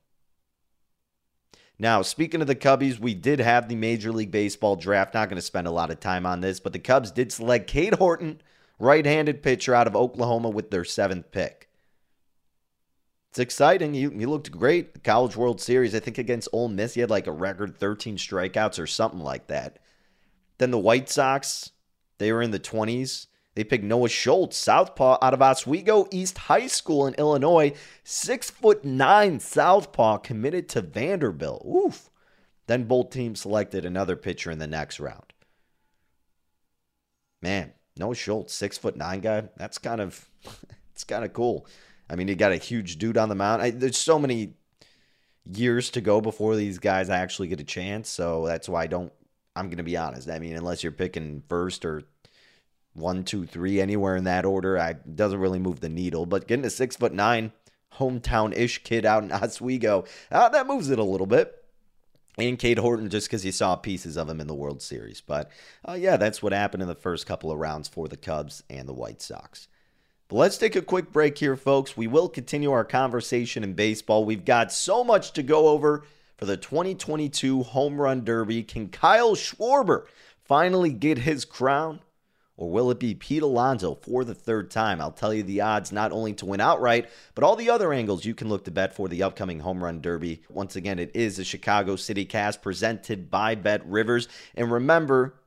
Now, 1.80 2.02
speaking 2.02 2.42
of 2.42 2.46
the 2.46 2.54
Cubbies, 2.54 3.00
we 3.00 3.14
did 3.14 3.40
have 3.40 3.68
the 3.68 3.74
Major 3.74 4.12
League 4.12 4.30
Baseball 4.30 4.76
draft. 4.76 5.14
Not 5.14 5.30
going 5.30 5.36
to 5.36 5.42
spend 5.42 5.66
a 5.66 5.72
lot 5.72 5.90
of 5.90 5.98
time 5.98 6.26
on 6.26 6.42
this, 6.42 6.60
but 6.60 6.74
the 6.74 6.78
Cubs 6.78 7.10
did 7.10 7.32
select 7.32 7.66
Cade 7.66 7.94
Horton, 7.94 8.42
right 8.78 9.06
handed 9.06 9.42
pitcher 9.42 9.74
out 9.74 9.86
of 9.86 9.96
Oklahoma, 9.96 10.50
with 10.50 10.70
their 10.70 10.84
seventh 10.84 11.32
pick. 11.32 11.69
It's 13.30 13.38
exciting. 13.38 13.94
He, 13.94 14.00
he 14.00 14.26
looked 14.26 14.50
great. 14.50 15.04
College 15.04 15.36
World 15.36 15.60
Series, 15.60 15.94
I 15.94 16.00
think 16.00 16.18
against 16.18 16.48
Ole 16.52 16.68
Miss, 16.68 16.94
he 16.94 17.00
had 17.00 17.10
like 17.10 17.28
a 17.28 17.32
record 17.32 17.76
13 17.76 18.16
strikeouts 18.16 18.80
or 18.80 18.88
something 18.88 19.20
like 19.20 19.46
that. 19.46 19.78
Then 20.58 20.72
the 20.72 20.78
White 20.78 21.08
Sox, 21.08 21.70
they 22.18 22.32
were 22.32 22.42
in 22.42 22.50
the 22.50 22.58
20s. 22.58 23.28
They 23.54 23.62
picked 23.62 23.84
Noah 23.84 24.08
Schultz, 24.08 24.56
Southpaw, 24.56 25.18
out 25.22 25.34
of 25.34 25.42
Oswego 25.42 26.08
East 26.10 26.38
High 26.38 26.66
School 26.66 27.06
in 27.06 27.14
Illinois. 27.14 27.72
Six 28.02 28.50
foot 28.50 28.84
nine 28.84 29.38
Southpaw 29.38 30.18
committed 30.18 30.68
to 30.70 30.82
Vanderbilt. 30.82 31.64
Oof. 31.64 32.10
Then 32.66 32.84
both 32.84 33.10
teams 33.10 33.40
selected 33.40 33.84
another 33.84 34.16
pitcher 34.16 34.50
in 34.50 34.58
the 34.58 34.66
next 34.66 34.98
round. 34.98 35.32
Man, 37.42 37.72
Noah 37.96 38.14
Schultz, 38.14 38.54
six 38.54 38.76
foot 38.76 38.96
nine 38.96 39.20
guy. 39.20 39.48
That's 39.56 39.78
kind 39.78 40.00
of, 40.00 40.28
it's 40.92 41.04
kind 41.04 41.24
of 41.24 41.32
cool. 41.32 41.66
I 42.10 42.16
mean, 42.16 42.26
you 42.26 42.34
got 42.34 42.52
a 42.52 42.56
huge 42.56 42.98
dude 42.98 43.16
on 43.16 43.28
the 43.28 43.36
mound. 43.36 43.62
I, 43.62 43.70
there's 43.70 43.96
so 43.96 44.18
many 44.18 44.54
years 45.44 45.90
to 45.90 46.00
go 46.00 46.20
before 46.20 46.56
these 46.56 46.78
guys 46.78 47.08
actually 47.08 47.48
get 47.48 47.60
a 47.60 47.64
chance. 47.64 48.08
So 48.08 48.46
that's 48.46 48.68
why 48.68 48.82
I 48.82 48.86
don't. 48.88 49.12
I'm 49.54 49.66
going 49.66 49.78
to 49.78 49.84
be 49.84 49.96
honest. 49.96 50.28
I 50.28 50.38
mean, 50.38 50.56
unless 50.56 50.82
you're 50.82 50.92
picking 50.92 51.42
first 51.48 51.84
or 51.84 52.02
one, 52.94 53.24
two, 53.24 53.46
three, 53.46 53.80
anywhere 53.80 54.16
in 54.16 54.24
that 54.24 54.44
order, 54.44 54.78
I 54.78 54.94
doesn't 54.94 55.38
really 55.38 55.58
move 55.58 55.80
the 55.80 55.88
needle. 55.88 56.26
But 56.26 56.48
getting 56.48 56.64
a 56.64 56.70
six 56.70 56.96
foot 56.96 57.12
nine 57.12 57.52
hometown 57.94 58.56
ish 58.56 58.82
kid 58.82 59.06
out 59.06 59.22
in 59.22 59.32
Oswego, 59.32 60.04
uh, 60.32 60.48
that 60.48 60.66
moves 60.66 60.90
it 60.90 60.98
a 60.98 61.04
little 61.04 61.26
bit. 61.26 61.56
And 62.38 62.58
Cade 62.58 62.78
Horton, 62.78 63.10
just 63.10 63.28
because 63.28 63.44
you 63.44 63.52
saw 63.52 63.76
pieces 63.76 64.16
of 64.16 64.28
him 64.28 64.40
in 64.40 64.46
the 64.46 64.54
World 64.54 64.82
Series. 64.82 65.20
But 65.20 65.50
uh, 65.86 65.92
yeah, 65.92 66.16
that's 66.16 66.42
what 66.42 66.52
happened 66.52 66.82
in 66.82 66.88
the 66.88 66.94
first 66.94 67.26
couple 67.26 67.52
of 67.52 67.58
rounds 67.58 67.88
for 67.88 68.08
the 68.08 68.16
Cubs 68.16 68.62
and 68.70 68.88
the 68.88 68.94
White 68.94 69.20
Sox. 69.20 69.68
But 70.30 70.36
let's 70.36 70.58
take 70.58 70.76
a 70.76 70.82
quick 70.82 71.10
break 71.10 71.38
here, 71.38 71.56
folks. 71.56 71.96
We 71.96 72.06
will 72.06 72.28
continue 72.28 72.70
our 72.70 72.84
conversation 72.84 73.64
in 73.64 73.72
baseball. 73.72 74.24
We've 74.24 74.44
got 74.44 74.72
so 74.72 75.02
much 75.02 75.32
to 75.32 75.42
go 75.42 75.66
over 75.66 76.04
for 76.36 76.44
the 76.44 76.56
2022 76.56 77.64
Home 77.64 78.00
Run 78.00 78.24
Derby. 78.24 78.62
Can 78.62 78.90
Kyle 78.90 79.34
Schwarber 79.34 80.04
finally 80.44 80.92
get 80.92 81.18
his 81.18 81.44
crown? 81.44 81.98
Or 82.56 82.70
will 82.70 82.92
it 82.92 83.00
be 83.00 83.16
Pete 83.16 83.42
Alonso 83.42 83.96
for 83.96 84.22
the 84.22 84.36
third 84.36 84.70
time? 84.70 85.00
I'll 85.00 85.10
tell 85.10 85.34
you 85.34 85.42
the 85.42 85.62
odds 85.62 85.90
not 85.90 86.12
only 86.12 86.34
to 86.34 86.46
win 86.46 86.60
outright, 86.60 87.08
but 87.34 87.42
all 87.42 87.56
the 87.56 87.70
other 87.70 87.92
angles 87.92 88.24
you 88.24 88.34
can 88.34 88.48
look 88.48 88.64
to 88.66 88.70
bet 88.70 88.94
for 88.94 89.08
the 89.08 89.24
upcoming 89.24 89.58
Home 89.58 89.82
Run 89.82 90.00
Derby. 90.00 90.42
Once 90.48 90.76
again, 90.76 91.00
it 91.00 91.10
is 91.12 91.40
a 91.40 91.44
Chicago 91.44 91.96
City 91.96 92.24
cast 92.24 92.62
presented 92.62 93.32
by 93.32 93.56
Bet 93.56 93.84
Rivers. 93.84 94.28
And 94.54 94.70
remember, 94.70 95.39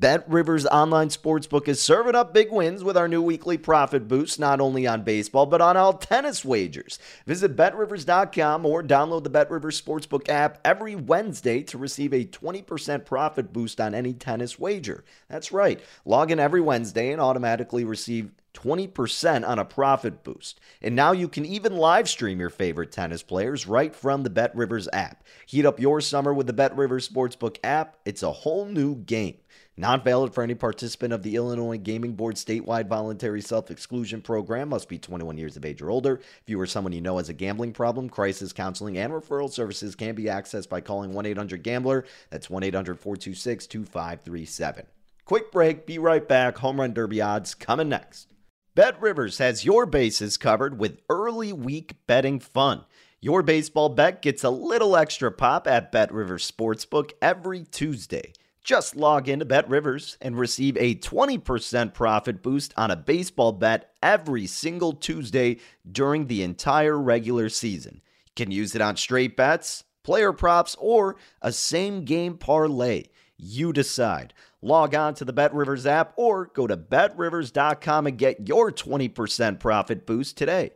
Bet 0.00 0.30
Rivers 0.30 0.64
Online 0.64 1.08
Sportsbook 1.08 1.66
is 1.66 1.82
serving 1.82 2.14
up 2.14 2.32
big 2.32 2.52
wins 2.52 2.84
with 2.84 2.96
our 2.96 3.08
new 3.08 3.20
weekly 3.20 3.58
profit 3.58 4.06
boost, 4.06 4.38
not 4.38 4.60
only 4.60 4.86
on 4.86 5.02
baseball, 5.02 5.44
but 5.44 5.60
on 5.60 5.76
all 5.76 5.92
tennis 5.92 6.44
wagers. 6.44 7.00
Visit 7.26 7.56
betrivers.com 7.56 8.64
or 8.64 8.84
download 8.84 9.24
the 9.24 9.30
Bet 9.30 9.50
Rivers 9.50 9.82
Sportsbook 9.82 10.28
app 10.28 10.60
every 10.64 10.94
Wednesday 10.94 11.64
to 11.64 11.78
receive 11.78 12.12
a 12.12 12.24
20% 12.24 13.04
profit 13.06 13.52
boost 13.52 13.80
on 13.80 13.92
any 13.92 14.12
tennis 14.12 14.56
wager. 14.56 15.02
That's 15.28 15.50
right. 15.50 15.80
Log 16.04 16.30
in 16.30 16.38
every 16.38 16.60
Wednesday 16.60 17.10
and 17.10 17.20
automatically 17.20 17.84
receive 17.84 18.30
20% 18.54 19.46
on 19.46 19.58
a 19.58 19.64
profit 19.64 20.22
boost. 20.22 20.60
And 20.80 20.94
now 20.94 21.10
you 21.10 21.26
can 21.26 21.44
even 21.44 21.76
live 21.76 22.08
stream 22.08 22.38
your 22.38 22.50
favorite 22.50 22.92
tennis 22.92 23.24
players 23.24 23.66
right 23.66 23.92
from 23.92 24.22
the 24.22 24.30
Bet 24.30 24.54
Rivers 24.54 24.88
app. 24.92 25.24
Heat 25.46 25.66
up 25.66 25.80
your 25.80 26.00
summer 26.00 26.32
with 26.32 26.46
the 26.46 26.52
Bet 26.52 26.76
Rivers 26.76 27.08
Sportsbook 27.08 27.56
app. 27.64 27.96
It's 28.04 28.22
a 28.22 28.30
whole 28.30 28.64
new 28.64 28.94
game. 28.94 29.38
Not 29.78 30.02
valid 30.02 30.34
for 30.34 30.42
any 30.42 30.56
participant 30.56 31.12
of 31.12 31.22
the 31.22 31.36
Illinois 31.36 31.78
Gaming 31.78 32.14
Board 32.14 32.34
statewide 32.34 32.88
voluntary 32.88 33.40
self 33.40 33.70
exclusion 33.70 34.20
program. 34.20 34.70
Must 34.70 34.88
be 34.88 34.98
21 34.98 35.38
years 35.38 35.56
of 35.56 35.64
age 35.64 35.80
or 35.80 35.88
older. 35.88 36.14
If 36.14 36.42
you 36.48 36.60
or 36.60 36.66
someone 36.66 36.92
you 36.92 37.00
know 37.00 37.18
has 37.18 37.28
a 37.28 37.32
gambling 37.32 37.72
problem, 37.72 38.10
crisis 38.10 38.52
counseling 38.52 38.98
and 38.98 39.12
referral 39.12 39.48
services 39.48 39.94
can 39.94 40.16
be 40.16 40.24
accessed 40.24 40.68
by 40.68 40.80
calling 40.80 41.12
1 41.12 41.26
800 41.26 41.62
Gambler. 41.62 42.04
That's 42.28 42.50
1 42.50 42.64
800 42.64 42.98
426 42.98 43.68
2537. 43.68 44.86
Quick 45.24 45.52
break. 45.52 45.86
Be 45.86 46.00
right 46.00 46.26
back. 46.26 46.58
Home 46.58 46.80
Run 46.80 46.92
Derby 46.92 47.20
odds 47.20 47.54
coming 47.54 47.88
next. 47.88 48.34
Bet 48.74 49.00
Rivers 49.00 49.38
has 49.38 49.64
your 49.64 49.86
bases 49.86 50.36
covered 50.36 50.80
with 50.80 50.98
early 51.08 51.52
week 51.52 51.94
betting 52.08 52.40
fun. 52.40 52.84
Your 53.20 53.44
baseball 53.44 53.90
bet 53.90 54.22
gets 54.22 54.42
a 54.42 54.50
little 54.50 54.96
extra 54.96 55.30
pop 55.30 55.68
at 55.68 55.92
Bet 55.92 56.12
Rivers 56.12 56.50
Sportsbook 56.50 57.12
every 57.22 57.62
Tuesday. 57.62 58.32
Just 58.64 58.96
log 58.96 59.28
into 59.28 59.44
Bet 59.44 59.68
Rivers 59.68 60.18
and 60.20 60.38
receive 60.38 60.76
a 60.76 60.94
20% 60.96 61.94
profit 61.94 62.42
boost 62.42 62.74
on 62.76 62.90
a 62.90 62.96
baseball 62.96 63.52
bet 63.52 63.92
every 64.02 64.46
single 64.46 64.92
Tuesday 64.92 65.58
during 65.90 66.26
the 66.26 66.42
entire 66.42 66.98
regular 66.98 67.48
season. 67.48 68.02
You 68.26 68.44
can 68.44 68.50
use 68.50 68.74
it 68.74 68.82
on 68.82 68.96
straight 68.96 69.36
bets, 69.36 69.84
player 70.02 70.32
props, 70.32 70.76
or 70.78 71.16
a 71.40 71.52
same 71.52 72.04
game 72.04 72.36
parlay. 72.36 73.04
You 73.36 73.72
decide. 73.72 74.34
Log 74.60 74.94
on 74.94 75.14
to 75.14 75.24
the 75.24 75.32
Bet 75.32 75.54
Rivers 75.54 75.86
app 75.86 76.12
or 76.16 76.46
go 76.46 76.66
to 76.66 76.76
betrivers.com 76.76 78.06
and 78.06 78.18
get 78.18 78.48
your 78.48 78.72
20% 78.72 79.60
profit 79.60 80.04
boost 80.04 80.36
today. 80.36 80.72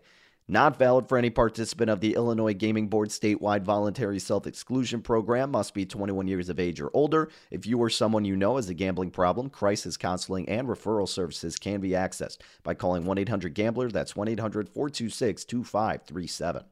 Not 0.48 0.76
valid 0.76 1.08
for 1.08 1.16
any 1.16 1.30
participant 1.30 1.88
of 1.88 2.00
the 2.00 2.14
Illinois 2.14 2.52
Gaming 2.52 2.88
Board 2.88 3.10
statewide 3.10 3.62
voluntary 3.62 4.18
self 4.18 4.46
exclusion 4.46 5.00
program. 5.00 5.52
Must 5.52 5.72
be 5.72 5.86
21 5.86 6.26
years 6.26 6.48
of 6.48 6.58
age 6.58 6.80
or 6.80 6.90
older. 6.92 7.30
If 7.50 7.64
you 7.64 7.78
or 7.78 7.88
someone 7.88 8.24
you 8.24 8.36
know 8.36 8.56
has 8.56 8.68
a 8.68 8.74
gambling 8.74 9.12
problem, 9.12 9.50
crisis 9.50 9.96
counseling 9.96 10.48
and 10.48 10.66
referral 10.66 11.08
services 11.08 11.56
can 11.56 11.80
be 11.80 11.90
accessed 11.90 12.38
by 12.64 12.74
calling 12.74 13.04
1 13.04 13.18
800 13.18 13.54
Gambler. 13.54 13.90
That's 13.90 14.16
1 14.16 14.28
800 14.28 14.68
426 14.68 15.44
2537. 15.44 16.64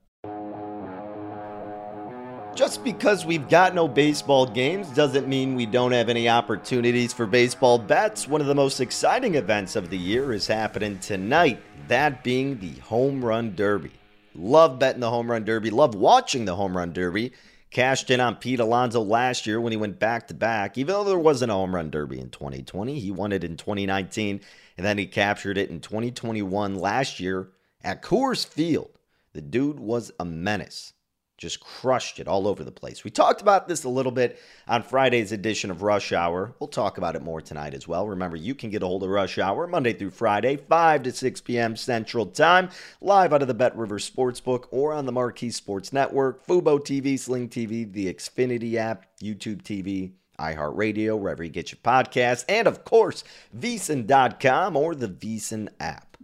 Just 2.61 2.85
because 2.85 3.25
we've 3.25 3.49
got 3.49 3.75
no 3.75 3.89
baseball 3.89 4.45
games 4.45 4.91
doesn't 4.91 5.27
mean 5.27 5.55
we 5.55 5.65
don't 5.65 5.93
have 5.93 6.11
any 6.11 6.29
opportunities 6.29 7.11
for 7.11 7.25
baseball 7.25 7.79
bets. 7.79 8.29
One 8.29 8.43
of 8.43 8.49
the 8.49 8.55
most 8.55 8.81
exciting 8.83 9.37
events 9.37 9.77
of 9.77 9.89
the 9.89 9.97
year 9.97 10.35
is 10.35 10.47
happening 10.47 10.99
tonight, 10.99 11.63
that 11.89 12.23
being 12.23 12.59
the 12.59 12.79
Home 12.81 13.25
Run 13.25 13.55
Derby. 13.55 13.93
Love 14.35 14.79
betting 14.79 15.01
the 15.01 15.09
Home 15.09 15.31
Run 15.31 15.47
Derby, 15.47 15.71
love 15.71 15.95
watching 15.95 16.45
the 16.45 16.55
Home 16.55 16.77
Run 16.77 16.93
Derby. 16.93 17.33
Cashed 17.71 18.11
in 18.11 18.21
on 18.21 18.37
Pete 18.37 18.61
Alonso 18.61 19.01
last 19.01 19.47
year 19.47 19.59
when 19.59 19.73
he 19.73 19.79
went 19.79 19.99
back 19.99 20.29
to 20.29 20.35
back. 20.35 20.77
Even 20.77 20.93
though 20.93 21.05
there 21.05 21.19
wasn't 21.19 21.53
a 21.53 21.55
Home 21.55 21.75
Run 21.75 21.91
Derby 21.91 22.21
in 22.21 22.29
2020, 22.29 23.01
he 23.01 23.11
won 23.11 23.33
it 23.33 23.43
in 23.43 23.57
2019, 23.57 24.39
and 24.77 24.87
then 24.87 24.99
he 24.99 25.07
captured 25.07 25.57
it 25.57 25.71
in 25.71 25.81
2021 25.81 26.75
last 26.75 27.21
year 27.21 27.49
at 27.83 28.03
Coors 28.03 28.47
Field. 28.47 28.91
The 29.33 29.41
dude 29.41 29.81
was 29.81 30.13
a 30.21 30.27
menace 30.27 30.93
just 31.41 31.59
crushed 31.59 32.21
it 32.21 32.29
all 32.29 32.47
over 32.47 32.63
the 32.63 32.71
place. 32.71 33.03
We 33.03 33.11
talked 33.11 33.41
about 33.41 33.67
this 33.67 33.85
a 33.85 33.89
little 33.89 34.13
bit 34.13 34.39
on 34.69 34.83
Friday's 34.83 35.33
edition 35.33 35.71
of 35.71 35.81
Rush 35.81 36.13
Hour. 36.13 36.55
We'll 36.61 36.69
talk 36.69 36.99
about 36.99 37.17
it 37.17 37.23
more 37.23 37.41
tonight 37.41 37.73
as 37.73 37.89
well. 37.89 38.07
Remember, 38.07 38.37
you 38.37 38.55
can 38.55 38.69
get 38.69 38.83
a 38.83 38.87
hold 38.87 39.03
of 39.03 39.09
Rush 39.09 39.39
Hour 39.39 39.67
Monday 39.67 39.95
through 39.95 40.11
Friday, 40.11 40.57
5 40.57 41.03
to 41.05 41.13
6 41.13 41.41
p.m. 41.41 41.77
Central 41.77 42.27
Time, 42.27 42.69
live 43.01 43.33
out 43.33 43.41
of 43.41 43.49
the 43.49 43.55
Bet 43.55 43.75
River 43.75 43.99
Sportsbook 43.99 44.67
or 44.71 44.93
on 44.93 45.07
the 45.07 45.13
Marquee 45.13 45.51
Sports 45.51 45.95
Network, 45.95 46.47
Fubo 46.47 46.79
TV, 46.79 47.19
Sling 47.19 47.49
TV, 47.49 47.91
the 47.91 48.13
Xfinity 48.13 48.75
app, 48.75 49.07
YouTube 49.23 49.63
TV, 49.63 50.13
iHeartRadio, 50.39 51.19
wherever 51.19 51.43
you 51.43 51.51
get 51.51 51.73
your 51.73 51.81
podcasts, 51.83 52.45
and 52.51 52.69
of 52.69 52.85
course, 52.85 53.25
VSiN.com 53.59 54.77
or 54.77 54.95
the 54.95 55.09
VSiN 55.09 55.69
app. 55.81 56.19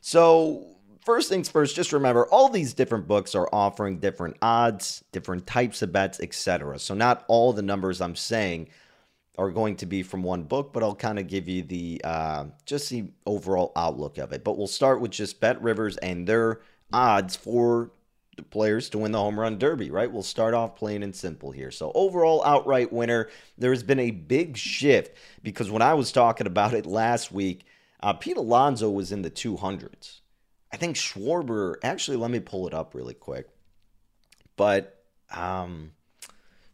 So, 0.00 0.75
First 1.06 1.28
things 1.28 1.48
first, 1.48 1.76
just 1.76 1.92
remember 1.92 2.26
all 2.26 2.48
these 2.48 2.74
different 2.74 3.06
books 3.06 3.36
are 3.36 3.48
offering 3.52 4.00
different 4.00 4.38
odds, 4.42 5.04
different 5.12 5.46
types 5.46 5.80
of 5.80 5.92
bets, 5.92 6.18
etc. 6.18 6.80
So 6.80 6.94
not 6.94 7.24
all 7.28 7.52
the 7.52 7.62
numbers 7.62 8.00
I'm 8.00 8.16
saying 8.16 8.70
are 9.38 9.52
going 9.52 9.76
to 9.76 9.86
be 9.86 10.02
from 10.02 10.24
one 10.24 10.42
book, 10.42 10.72
but 10.72 10.82
I'll 10.82 10.96
kind 10.96 11.20
of 11.20 11.28
give 11.28 11.48
you 11.48 11.62
the 11.62 12.00
uh, 12.02 12.46
just 12.64 12.90
the 12.90 13.04
overall 13.24 13.70
outlook 13.76 14.18
of 14.18 14.32
it. 14.32 14.42
But 14.42 14.58
we'll 14.58 14.66
start 14.66 15.00
with 15.00 15.12
just 15.12 15.38
Bet 15.38 15.62
Rivers 15.62 15.96
and 15.98 16.26
their 16.26 16.60
odds 16.92 17.36
for 17.36 17.92
the 18.36 18.42
players 18.42 18.88
to 18.88 18.98
win 18.98 19.12
the 19.12 19.18
home 19.18 19.38
run 19.38 19.58
derby, 19.58 19.92
right? 19.92 20.10
We'll 20.10 20.24
start 20.24 20.54
off 20.54 20.74
plain 20.74 21.04
and 21.04 21.14
simple 21.14 21.52
here. 21.52 21.70
So, 21.70 21.92
overall 21.94 22.44
outright 22.44 22.92
winner, 22.92 23.28
there 23.56 23.70
has 23.70 23.84
been 23.84 24.00
a 24.00 24.10
big 24.10 24.56
shift 24.56 25.16
because 25.44 25.70
when 25.70 25.82
I 25.82 25.94
was 25.94 26.10
talking 26.10 26.48
about 26.48 26.74
it 26.74 26.84
last 26.84 27.30
week, 27.30 27.64
uh, 28.02 28.12
Pete 28.12 28.38
Alonso 28.38 28.90
was 28.90 29.12
in 29.12 29.22
the 29.22 29.30
200s. 29.30 30.22
I 30.76 30.78
think 30.78 30.96
Schwarber, 30.96 31.76
actually, 31.82 32.18
let 32.18 32.30
me 32.30 32.38
pull 32.38 32.66
it 32.66 32.74
up 32.74 32.94
really 32.94 33.14
quick. 33.14 33.48
But 34.56 35.02
um, 35.34 35.92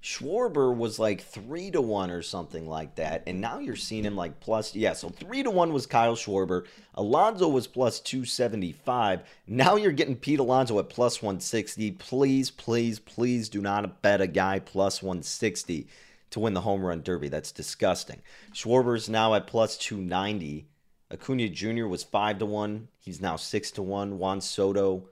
Schwarber 0.03 0.77
was 0.77 0.99
like 0.99 1.21
three 1.21 1.71
to 1.71 1.81
one 1.81 2.11
or 2.11 2.21
something 2.21 2.69
like 2.69 2.97
that. 2.97 3.23
And 3.29 3.41
now 3.41 3.61
you're 3.61 3.77
seeing 3.77 4.03
him 4.03 4.17
like 4.17 4.41
plus, 4.41 4.75
yeah, 4.75 4.95
so 4.95 5.09
three 5.09 5.45
to 5.45 5.53
one 5.53 5.73
was 5.73 5.87
Kyle 5.87 6.17
Schwarber. 6.17 6.67
Alonso 6.97 7.49
was 7.49 7.69
plus 7.69 8.01
275. 8.01 9.21
Now 9.47 9.77
you're 9.77 9.93
getting 9.93 10.17
Pete 10.17 10.41
Alonso 10.41 10.81
at 10.81 10.89
plus 10.89 11.23
160. 11.23 11.93
Please, 11.93 12.51
please, 12.51 12.99
please 12.99 13.49
do 13.49 13.61
not 13.61 14.03
bet 14.03 14.21
a 14.21 14.27
guy 14.27 14.59
plus 14.59 15.01
160 15.01 15.87
to 16.31 16.41
win 16.41 16.55
the 16.55 16.63
home 16.63 16.85
run 16.85 17.03
derby. 17.03 17.29
That's 17.29 17.53
disgusting. 17.53 18.21
Schwarber's 18.53 19.09
now 19.09 19.35
at 19.35 19.47
plus 19.47 19.77
290. 19.77 20.67
Acuna 21.13 21.49
Jr. 21.49 21.87
was 21.87 22.03
five 22.03 22.39
to 22.39 22.47
one. 22.47 22.89
He's 22.99 23.21
now 23.21 23.37
six 23.37 23.71
to 23.73 23.83
one. 23.83 24.19
Juan 24.19 24.41
Soto 24.41 25.09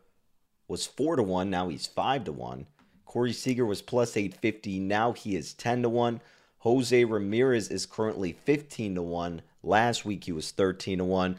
was 0.67 0.87
four 0.87 1.17
to 1.17 1.23
one. 1.23 1.51
Now 1.51 1.69
he's 1.69 1.87
five 1.87 2.25
to 2.25 2.33
one. 2.33 2.67
Corey 3.05 3.33
Seager 3.33 3.67
was 3.67 3.83
plus 3.83 4.17
eight 4.17 4.35
fifty. 4.35 4.81
Now 4.81 5.13
he 5.13 5.37
is 5.37 5.53
ten 5.53 5.83
to 5.83 5.89
one. 5.89 6.21
Jose 6.59 7.05
Ramirez 7.05 7.69
is 7.69 7.85
currently 7.85 8.33
fifteen 8.33 8.95
to 8.95 9.03
one. 9.03 9.43
Last 9.63 10.05
week 10.05 10.25
he 10.25 10.33
was 10.33 10.51
thirteen 10.51 10.99
to 10.99 11.05
one. 11.05 11.37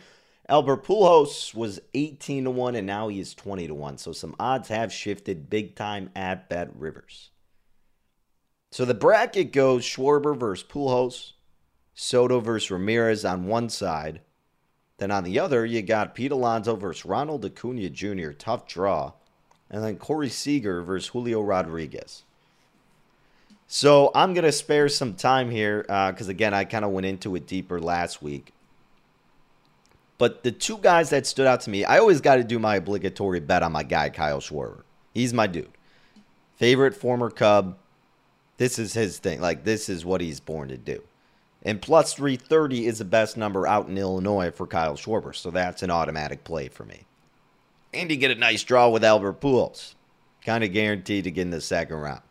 Albert 0.52 0.84
Pujols 0.84 1.56
was 1.56 1.80
18 1.94 2.44
to 2.44 2.52
1 2.52 2.76
and 2.76 2.86
now 2.86 3.08
he 3.08 3.22
is 3.22 3.34
20 3.34 3.68
to 3.68 3.74
1. 3.74 3.98
So 3.98 4.12
some 4.12 4.36
odds 4.38 4.68
have 4.68 4.92
shifted 4.92 5.50
big 5.50 5.76
time 5.76 6.10
at 6.14 6.50
Bet 6.50 6.76
Rivers. 6.76 7.30
So 8.70 8.84
the 8.84 8.94
bracket 8.94 9.54
goes 9.54 9.86
Schwarber 9.86 10.38
versus 10.38 10.68
Pujols, 10.68 11.34
Soto 11.94 12.42
versus 12.42 12.70
Ramirez 12.70 13.24
on 13.24 13.46
one 13.46 13.70
side, 13.70 14.20
then 15.02 15.10
on 15.10 15.24
the 15.24 15.40
other, 15.40 15.66
you 15.66 15.82
got 15.82 16.14
Pete 16.14 16.32
Alonso 16.32 16.76
versus 16.76 17.06
Ronald 17.06 17.44
Acuna 17.44 17.90
Jr., 17.90 18.34
tough 18.34 18.68
draw. 18.68 19.14
And 19.72 19.84
then 19.84 19.98
Corey 19.98 20.30
Seager 20.30 20.84
versus 20.84 21.08
Julio 21.08 21.42
Rodriguez. 21.42 22.22
So 23.66 24.12
I'm 24.14 24.36
going 24.36 24.44
to 24.44 24.52
spare 24.52 24.90
some 24.90 25.16
time 25.16 25.50
here 25.50 25.82
because, 25.82 26.28
uh, 26.28 26.32
again, 26.32 26.54
I 26.54 26.66
kind 26.66 26.86
of 26.86 26.92
went 26.92 27.08
into 27.08 27.36
it 27.36 27.48
deeper 27.48 27.80
last 27.80 28.22
week. 28.22 28.54
But 30.20 30.44
the 30.44 30.52
two 30.52 30.78
guys 30.78 31.10
that 31.10 31.26
stood 31.26 31.48
out 31.48 31.62
to 31.62 31.72
me, 31.72 31.84
I 31.84 31.98
always 31.98 32.22
got 32.22 32.36
to 32.36 32.44
do 32.44 32.60
my 32.60 32.76
obligatory 32.76 33.40
bet 33.40 33.64
on 33.64 33.72
my 33.72 33.82
guy, 33.82 34.10
Kyle 34.10 34.40
Schwarber. 34.40 34.84
He's 35.16 35.34
my 35.34 35.48
dude. 35.48 35.72
Favorite 36.58 36.96
former 36.96 37.32
Cub. 37.32 37.76
This 38.58 38.78
is 38.78 38.94
his 38.94 39.18
thing. 39.18 39.42
Like, 39.42 39.64
this 39.64 39.90
is 39.90 40.06
what 40.06 40.22
he's 40.22 40.40
born 40.40 40.70
to 40.70 40.78
do. 40.78 41.02
And 41.64 41.82
plus 41.82 42.14
330 42.14 42.88
is 42.88 43.00
the 43.00 43.06
best 43.06 43.38
number 43.38 43.68
out 43.68 43.88
in 43.88 43.98
Illinois 43.98 44.52
for 44.52 44.66
Kyle 44.66 44.96
Schwarber, 44.96 45.36
so 45.36 45.52
that's 45.52 45.84
an 45.84 45.92
automatic 45.92 46.44
play 46.44 46.70
for 46.70 46.86
me. 46.86 47.06
And 47.94 48.10
you 48.10 48.18
get 48.18 48.32
a 48.32 48.36
nice 48.36 48.64
draw 48.64 48.90
with 48.90 49.04
Albert 49.04 49.42
Pujols. 49.42 49.94
Kind 50.44 50.64
of 50.64 50.74
guaranteed 50.74 51.26
to 51.26 51.32
get 51.32 51.44
in 51.44 51.52
the 51.52 51.62
second 51.62 51.98
round. 51.98 52.22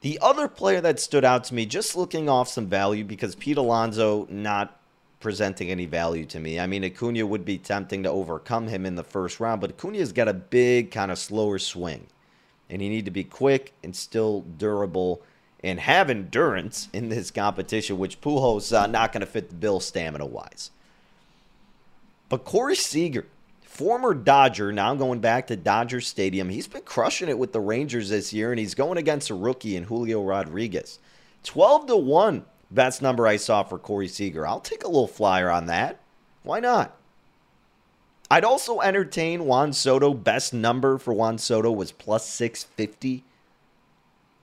The 0.00 0.18
other 0.22 0.48
player 0.48 0.80
that 0.80 0.98
stood 0.98 1.24
out 1.24 1.44
to 1.44 1.54
me, 1.54 1.66
just 1.66 1.94
looking 1.94 2.28
off 2.28 2.48
some 2.48 2.66
value, 2.66 3.04
because 3.04 3.34
Pete 3.34 3.58
Alonso, 3.58 4.26
not 4.30 4.80
presenting 5.20 5.70
any 5.70 5.84
value 5.84 6.24
to 6.24 6.40
me. 6.40 6.58
I 6.58 6.66
mean, 6.66 6.82
Acuna 6.82 7.26
would 7.26 7.44
be 7.44 7.58
tempting 7.58 8.02
to 8.04 8.10
overcome 8.10 8.66
him 8.66 8.86
in 8.86 8.96
the 8.96 9.04
first 9.04 9.38
round, 9.38 9.60
but 9.60 9.70
Acuna's 9.70 10.12
got 10.12 10.28
a 10.28 10.34
big, 10.34 10.90
kind 10.90 11.10
of 11.10 11.18
slower 11.18 11.58
swing. 11.58 12.06
And 12.70 12.80
you 12.80 12.88
need 12.88 13.04
to 13.04 13.10
be 13.10 13.24
quick 13.24 13.74
and 13.84 13.94
still 13.94 14.40
durable 14.56 15.20
and 15.62 15.80
have 15.80 16.10
endurance 16.10 16.88
in 16.92 17.08
this 17.08 17.30
competition, 17.30 17.98
which 17.98 18.20
Pujols 18.20 18.76
uh, 18.76 18.86
not 18.86 19.12
going 19.12 19.20
to 19.20 19.26
fit 19.26 19.50
the 19.50 19.54
bill 19.54 19.80
stamina 19.80 20.26
wise. 20.26 20.70
But 22.28 22.44
Corey 22.44 22.76
Seager, 22.76 23.26
former 23.62 24.14
Dodger, 24.14 24.72
now 24.72 24.94
going 24.94 25.20
back 25.20 25.48
to 25.48 25.56
Dodger 25.56 26.00
Stadium, 26.00 26.48
he's 26.48 26.68
been 26.68 26.82
crushing 26.82 27.28
it 27.28 27.38
with 27.38 27.52
the 27.52 27.60
Rangers 27.60 28.08
this 28.08 28.32
year, 28.32 28.50
and 28.52 28.58
he's 28.58 28.74
going 28.74 28.98
against 28.98 29.30
a 29.30 29.34
rookie 29.34 29.76
in 29.76 29.84
Julio 29.84 30.22
Rodriguez. 30.22 30.98
12 31.44 31.86
to 31.88 31.96
1 31.96 32.44
best 32.70 33.02
number 33.02 33.26
I 33.26 33.36
saw 33.36 33.62
for 33.62 33.78
Corey 33.78 34.08
Seager. 34.08 34.46
I'll 34.46 34.60
take 34.60 34.84
a 34.84 34.88
little 34.88 35.08
flyer 35.08 35.50
on 35.50 35.66
that. 35.66 35.98
Why 36.42 36.60
not? 36.60 36.96
I'd 38.30 38.44
also 38.44 38.80
entertain 38.80 39.44
Juan 39.44 39.72
Soto. 39.72 40.14
Best 40.14 40.54
number 40.54 40.98
for 40.98 41.12
Juan 41.12 41.36
Soto 41.38 41.72
was 41.72 41.90
plus 41.90 42.26
650. 42.28 43.24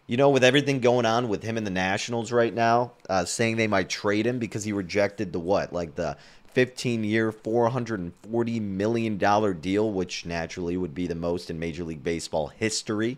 You 0.07 0.15
know, 0.15 0.29
with 0.29 0.43
everything 0.43 0.79
going 0.79 1.05
on 1.05 1.27
with 1.27 1.43
him 1.43 1.57
and 1.57 1.67
the 1.67 1.71
Nationals 1.71 2.31
right 2.31 2.53
now, 2.53 2.93
uh, 3.09 3.25
saying 3.25 3.57
they 3.57 3.67
might 3.67 3.89
trade 3.89 4.25
him 4.25 4.39
because 4.39 4.63
he 4.63 4.71
rejected 4.71 5.33
the 5.33 5.39
what? 5.39 5.73
Like 5.73 5.95
the 5.95 6.15
15 6.53 7.03
year, 7.03 7.31
$440 7.31 8.61
million 8.61 9.17
deal, 9.59 9.91
which 9.91 10.25
naturally 10.25 10.77
would 10.77 10.95
be 10.95 11.07
the 11.07 11.13
most 11.13 11.49
in 11.49 11.59
Major 11.59 11.83
League 11.83 12.03
Baseball 12.05 12.47
history. 12.47 13.17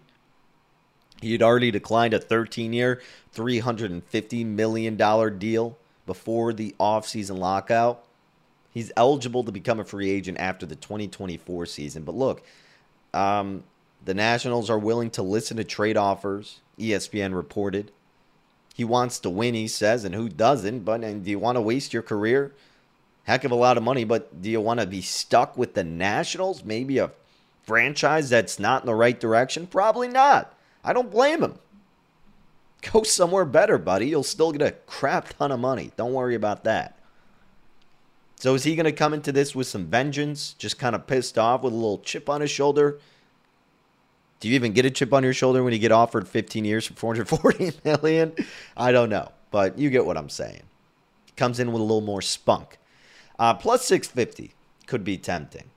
He 1.21 1.32
had 1.32 1.43
already 1.43 1.69
declined 1.69 2.13
a 2.13 2.19
13 2.19 2.73
year, 2.73 3.02
$350 3.36 4.45
million 4.45 5.38
deal 5.38 5.78
before 6.06 6.54
the 6.54 6.75
offseason 6.80 7.38
lockout. 7.38 8.04
He's 8.71 8.91
eligible 8.97 9.43
to 9.43 9.52
become 9.52 9.80
a 9.80 9.86
free 9.86 10.10
agent 10.10 10.39
after 10.39 10.65
the 10.65 10.75
2024 10.75 11.65
season. 11.65 12.04
But 12.04 12.15
look, 12.15 12.41
um, 13.13 13.63
the 14.04 14.13
Nationals 14.13 14.69
are 14.69 14.80
willing 14.80 15.12
to 15.12 15.21
listen 15.21 15.58
to 15.58 15.63
trade 15.63 15.97
offers, 15.97 16.62
ESPN 16.79 17.35
reported. 17.35 17.91
He 18.73 18.85
wants 18.85 19.19
to 19.19 19.29
win, 19.29 19.55
he 19.55 19.67
says, 19.67 20.05
and 20.05 20.15
who 20.15 20.29
doesn't? 20.29 20.79
But 20.79 21.03
and 21.03 21.23
do 21.23 21.31
you 21.31 21.39
want 21.39 21.57
to 21.57 21.61
waste 21.61 21.93
your 21.93 22.01
career? 22.01 22.53
Heck 23.25 23.43
of 23.43 23.51
a 23.51 23.55
lot 23.55 23.77
of 23.77 23.83
money, 23.83 24.05
but 24.05 24.41
do 24.41 24.49
you 24.49 24.61
want 24.61 24.79
to 24.79 24.87
be 24.87 25.01
stuck 25.01 25.57
with 25.57 25.73
the 25.73 25.83
Nationals? 25.83 26.63
Maybe 26.63 26.97
a 26.97 27.11
franchise 27.63 28.29
that's 28.29 28.57
not 28.57 28.83
in 28.83 28.87
the 28.87 28.95
right 28.95 29.19
direction? 29.19 29.67
Probably 29.67 30.07
not. 30.07 30.53
I 30.83 30.93
don't 30.93 31.11
blame 31.11 31.43
him. 31.43 31.59
Go 32.91 33.03
somewhere 33.03 33.45
better, 33.45 33.77
buddy. 33.77 34.07
You'll 34.07 34.23
still 34.23 34.51
get 34.51 34.61
a 34.61 34.71
crap 34.71 35.37
ton 35.37 35.51
of 35.51 35.59
money. 35.59 35.91
Don't 35.97 36.13
worry 36.13 36.35
about 36.35 36.63
that. 36.63 36.97
So 38.37 38.55
is 38.55 38.63
he 38.63 38.75
going 38.75 38.85
to 38.85 38.93
come 38.93 39.13
into 39.13 39.33
this 39.33 39.53
with 39.53 39.67
some 39.67 39.87
vengeance, 39.87 40.53
just 40.53 40.79
kind 40.79 40.95
of 40.95 41.05
pissed 41.05 41.37
off 41.37 41.61
with 41.61 41.73
a 41.73 41.75
little 41.75 41.99
chip 41.99 42.29
on 42.29 42.39
his 42.39 42.49
shoulder? 42.49 42.97
Do 44.39 44.47
you 44.47 44.56
even 44.56 44.71
get 44.73 44.86
a 44.86 44.89
chip 44.89 45.13
on 45.13 45.23
your 45.23 45.34
shoulder 45.34 45.63
when 45.63 45.73
you 45.73 45.80
get 45.80 45.91
offered 45.91 46.28
15 46.28 46.63
years 46.65 46.86
for 46.86 46.93
440 46.93 47.73
million? 47.84 48.34
I 48.78 48.91
don't 48.91 49.10
know, 49.10 49.32
but 49.52 49.78
you 49.78 49.89
get 49.89 50.06
what 50.06 50.17
I'm 50.17 50.30
saying. 50.30 50.63
Comes 51.36 51.60
in 51.60 51.71
with 51.71 51.82
a 51.82 51.84
little 51.84 52.02
more 52.02 52.21
spunk. 52.21 52.78
Uh, 53.38 53.54
plus 53.54 53.86
650 53.86 54.54
could 54.88 55.04
be 55.04 55.17
tempting. 55.17 55.69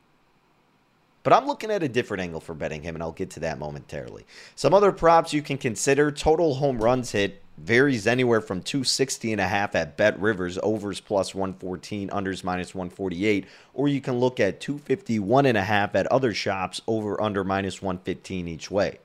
But 1.23 1.33
I'm 1.33 1.47
looking 1.47 1.71
at 1.71 1.83
a 1.83 1.89
different 1.89 2.23
angle 2.23 2.41
for 2.41 2.55
betting 2.55 2.83
him, 2.83 2.97
and 2.97 3.03
I'll 3.03 3.13
get 3.13 3.31
to 3.31 3.41
that 3.41 3.59
momentarily. 3.59 4.27
Some 4.57 4.75
other 4.75 4.91
props 4.91 5.33
you 5.33 5.43
can 5.43 5.57
consider 5.57 6.11
total 6.11 6.55
home 6.55 6.79
runs 6.79 7.13
hit 7.13 7.42
varies 7.59 8.07
anywhere 8.07 8.41
from 8.41 8.63
260 8.63 9.33
and 9.33 9.41
a 9.41 9.47
half 9.47 9.75
at 9.75 9.97
Bet 9.97 10.19
Rivers, 10.19 10.59
overs 10.63 11.01
plus 11.01 11.35
114, 11.35 12.09
unders 12.11 12.43
minus 12.45 12.75
148, 12.75 13.47
or 13.75 13.89
you 13.89 14.01
can 14.01 14.19
look 14.19 14.41
at 14.41 14.61
251 14.61 15.47
and 15.47 15.59
a 15.59 15.63
half 15.63 15.95
at 15.95 16.07
other 16.07 16.35
shops, 16.35 16.81
over 16.87 17.21
under 17.21 17.45
minus 17.45 17.81
115 17.81 18.49
each 18.49 18.71
way. 18.71 18.99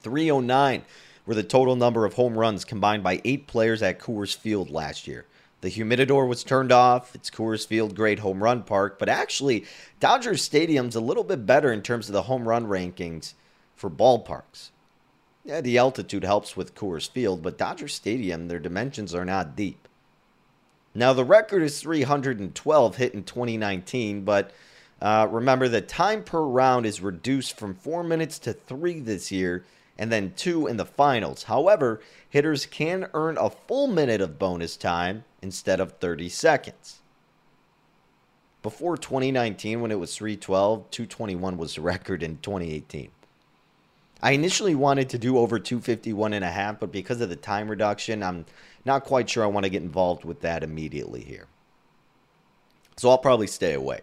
309 0.00 0.82
were 1.26 1.34
the 1.34 1.42
total 1.42 1.76
number 1.76 2.04
of 2.04 2.14
home 2.14 2.36
runs 2.36 2.64
combined 2.64 3.02
by 3.02 3.20
eight 3.24 3.46
players 3.46 3.82
at 3.82 3.98
Coors 3.98 4.36
Field 4.36 4.70
last 4.70 5.06
year. 5.06 5.26
The 5.60 5.70
humidor 5.70 6.26
was 6.26 6.44
turned 6.44 6.72
off. 6.72 7.14
It's 7.14 7.30
Coors 7.30 7.66
Field, 7.66 7.96
great 7.96 8.18
home 8.18 8.42
run 8.42 8.64
park. 8.64 8.98
But 8.98 9.08
actually, 9.08 9.64
Dodger 9.98 10.36
Stadium's 10.36 10.94
a 10.94 11.00
little 11.00 11.24
bit 11.24 11.46
better 11.46 11.72
in 11.72 11.80
terms 11.80 12.06
of 12.08 12.12
the 12.12 12.24
home 12.24 12.46
run 12.46 12.66
rankings 12.66 13.32
for 13.74 13.88
ballparks. 13.88 14.68
Yeah, 15.44 15.60
the 15.60 15.76
altitude 15.76 16.24
helps 16.24 16.56
with 16.56 16.74
Coors 16.74 17.08
Field, 17.08 17.42
but 17.42 17.58
Dodger 17.58 17.88
Stadium, 17.88 18.48
their 18.48 18.58
dimensions 18.58 19.14
are 19.14 19.26
not 19.26 19.54
deep. 19.54 19.88
Now, 20.94 21.12
the 21.12 21.24
record 21.24 21.62
is 21.62 21.80
312 21.80 22.96
hit 22.96 23.14
in 23.14 23.24
2019, 23.24 24.24
but 24.24 24.52
uh, 25.02 25.28
remember 25.30 25.68
the 25.68 25.82
time 25.82 26.22
per 26.22 26.40
round 26.40 26.86
is 26.86 27.02
reduced 27.02 27.58
from 27.58 27.74
four 27.74 28.02
minutes 28.02 28.38
to 28.40 28.54
three 28.54 29.00
this 29.00 29.30
year 29.30 29.64
and 29.98 30.10
then 30.10 30.32
two 30.34 30.66
in 30.66 30.76
the 30.76 30.86
finals. 30.86 31.44
However, 31.44 32.00
hitters 32.28 32.64
can 32.64 33.08
earn 33.12 33.36
a 33.38 33.50
full 33.50 33.86
minute 33.86 34.20
of 34.20 34.38
bonus 34.38 34.76
time 34.76 35.24
instead 35.42 35.78
of 35.78 35.92
30 35.98 36.28
seconds. 36.30 37.00
Before 38.62 38.96
2019, 38.96 39.82
when 39.82 39.92
it 39.92 40.00
was 40.00 40.16
312, 40.16 40.90
221 40.90 41.58
was 41.58 41.74
the 41.74 41.82
record 41.82 42.22
in 42.22 42.38
2018. 42.38 43.10
I 44.22 44.32
initially 44.32 44.74
wanted 44.74 45.10
to 45.10 45.18
do 45.18 45.38
over 45.38 45.58
251 45.58 46.32
and 46.32 46.44
a 46.44 46.50
half, 46.50 46.80
but 46.80 46.92
because 46.92 47.20
of 47.20 47.28
the 47.28 47.36
time 47.36 47.68
reduction, 47.68 48.22
I'm 48.22 48.46
not 48.84 49.04
quite 49.04 49.28
sure 49.28 49.44
I 49.44 49.48
want 49.48 49.64
to 49.64 49.70
get 49.70 49.82
involved 49.82 50.24
with 50.24 50.40
that 50.40 50.62
immediately 50.62 51.22
here. 51.22 51.46
So 52.96 53.10
I'll 53.10 53.18
probably 53.18 53.46
stay 53.46 53.74
away. 53.74 54.00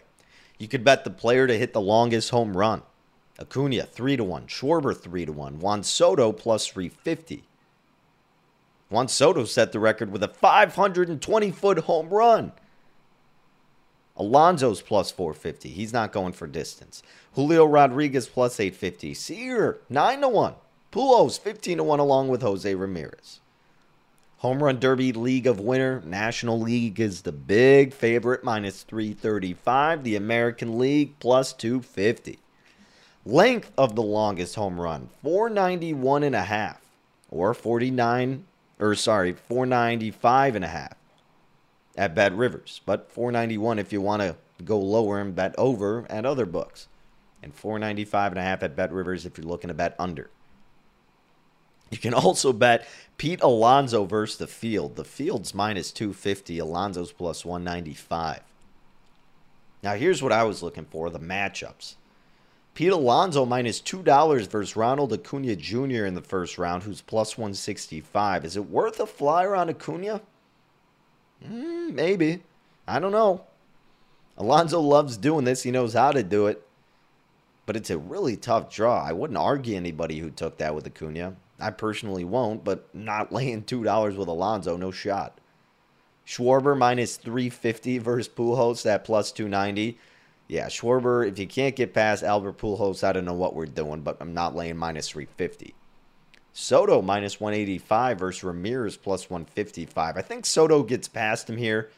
You 0.58 0.68
could 0.68 0.84
bet 0.84 1.04
the 1.04 1.10
player 1.10 1.46
to 1.46 1.58
hit 1.58 1.72
the 1.72 1.80
longest 1.80 2.30
home 2.30 2.56
run. 2.56 2.82
Acuna 3.40 3.84
3 3.84 4.16
to 4.18 4.24
1, 4.24 4.46
Schwarber 4.46 4.96
3 4.96 5.26
to 5.26 5.32
1, 5.32 5.58
Juan 5.58 5.82
Soto 5.82 6.32
plus 6.32 6.66
350. 6.66 7.44
Juan 8.90 9.08
Soto 9.08 9.44
set 9.44 9.72
the 9.72 9.80
record 9.80 10.12
with 10.12 10.22
a 10.22 10.28
520 10.28 11.50
foot 11.50 11.78
home 11.80 12.10
run. 12.10 12.52
Alonso's 14.16 14.82
plus 14.82 15.10
450. 15.10 15.70
He's 15.70 15.92
not 15.92 16.12
going 16.12 16.32
for 16.32 16.46
distance. 16.46 17.02
Julio 17.34 17.64
Rodriguez 17.64 18.28
plus 18.28 18.60
850. 18.60 19.14
Seager 19.14 19.78
9 19.88 20.20
to 20.20 20.28
1. 20.28 20.54
Pujols 20.92 21.40
15 21.40 21.78
to 21.78 21.84
1 21.84 21.98
along 21.98 22.28
with 22.28 22.42
Jose 22.42 22.74
Ramirez. 22.74 23.40
Home 24.38 24.62
Run 24.62 24.78
Derby 24.78 25.12
League 25.12 25.46
of 25.46 25.60
Winter. 25.60 26.02
National 26.04 26.60
League 26.60 27.00
is 27.00 27.22
the 27.22 27.32
big 27.32 27.94
favorite 27.94 28.44
minus 28.44 28.82
335. 28.82 30.04
The 30.04 30.16
American 30.16 30.78
League 30.78 31.18
plus 31.20 31.52
250. 31.52 32.38
Length 33.24 33.72
of 33.78 33.94
the 33.94 34.02
longest 34.02 34.56
home 34.56 34.80
run 34.80 35.08
491 35.22 36.24
and 36.24 36.34
a 36.34 36.42
half 36.42 36.80
or 37.30 37.54
49 37.54 38.44
or 38.80 38.96
sorry, 38.96 39.32
495 39.32 40.56
and 40.56 40.64
a 40.64 40.68
half 40.68 40.96
at 41.96 42.14
Bet 42.14 42.34
Rivers, 42.34 42.80
but 42.86 43.10
491 43.10 43.78
if 43.78 43.92
you 43.92 44.00
want 44.00 44.22
to 44.22 44.36
go 44.64 44.78
lower 44.78 45.20
and 45.20 45.34
bet 45.34 45.54
over 45.58 46.06
at 46.08 46.24
other 46.24 46.46
books. 46.46 46.88
And 47.42 47.54
495 47.54 48.32
and 48.32 48.38
a 48.38 48.42
half 48.42 48.62
at 48.62 48.76
Bet 48.76 48.92
Rivers 48.92 49.26
if 49.26 49.36
you're 49.36 49.46
looking 49.46 49.68
to 49.68 49.74
bet 49.74 49.96
under. 49.98 50.30
You 51.90 51.98
can 51.98 52.14
also 52.14 52.52
bet 52.52 52.88
Pete 53.18 53.42
Alonso 53.42 54.04
versus 54.04 54.38
the 54.38 54.46
field. 54.46 54.96
The 54.96 55.04
field's 55.04 55.54
minus 55.54 55.92
250, 55.92 56.58
Alonso's 56.58 57.12
plus 57.12 57.44
195. 57.44 58.40
Now, 59.82 59.94
here's 59.94 60.22
what 60.22 60.32
I 60.32 60.44
was 60.44 60.62
looking 60.62 60.86
for 60.86 61.10
the 61.10 61.18
matchups. 61.18 61.96
Pete 62.74 62.92
Alonso 62.92 63.44
minus 63.44 63.80
$2 63.82 64.46
versus 64.46 64.76
Ronald 64.76 65.12
Acuna 65.12 65.54
Jr. 65.56 66.06
in 66.06 66.14
the 66.14 66.22
first 66.22 66.56
round, 66.56 66.84
who's 66.84 67.02
plus 67.02 67.36
165. 67.36 68.46
Is 68.46 68.56
it 68.56 68.70
worth 68.70 68.98
a 68.98 69.06
flyer 69.06 69.54
on 69.54 69.68
Acuna? 69.68 70.22
Mm, 71.42 71.94
maybe. 71.94 72.42
I 72.86 72.98
don't 72.98 73.12
know. 73.12 73.44
Alonso 74.36 74.80
loves 74.80 75.16
doing 75.16 75.44
this. 75.44 75.62
He 75.62 75.70
knows 75.70 75.94
how 75.94 76.12
to 76.12 76.22
do 76.22 76.46
it. 76.46 76.66
But 77.66 77.76
it's 77.76 77.90
a 77.90 77.98
really 77.98 78.36
tough 78.36 78.74
draw. 78.74 79.02
I 79.02 79.12
wouldn't 79.12 79.38
argue 79.38 79.76
anybody 79.76 80.18
who 80.18 80.30
took 80.30 80.58
that 80.58 80.74
with 80.74 80.86
Acuna. 80.86 81.36
I 81.60 81.70
personally 81.70 82.24
won't, 82.24 82.64
but 82.64 82.92
not 82.92 83.32
laying 83.32 83.62
$2 83.62 84.16
with 84.16 84.28
Alonso, 84.28 84.76
no 84.76 84.90
shot. 84.90 85.38
Schwarber 86.26 86.76
minus 86.76 87.16
350 87.16 87.98
versus 87.98 88.32
Pujols 88.32 88.84
at 88.86 89.04
plus 89.04 89.30
290 89.32 89.98
yeah, 90.52 90.66
Schwarber, 90.66 91.26
if 91.26 91.38
you 91.38 91.46
can't 91.46 91.74
get 91.74 91.94
past 91.94 92.22
Albert 92.22 92.58
Pujols, 92.58 93.02
I 93.02 93.12
don't 93.12 93.24
know 93.24 93.32
what 93.32 93.54
we're 93.54 93.64
doing, 93.64 94.02
but 94.02 94.18
I'm 94.20 94.34
not 94.34 94.54
laying 94.54 94.76
minus 94.76 95.08
350. 95.08 95.74
Soto 96.52 97.00
minus 97.00 97.40
185 97.40 98.18
versus 98.18 98.44
Ramirez 98.44 98.96
plus 98.96 99.30
155. 99.30 100.16
I 100.16 100.22
think 100.22 100.44
Soto 100.44 100.82
gets 100.82 101.08
past 101.08 101.48
him 101.48 101.56
here, 101.56 101.90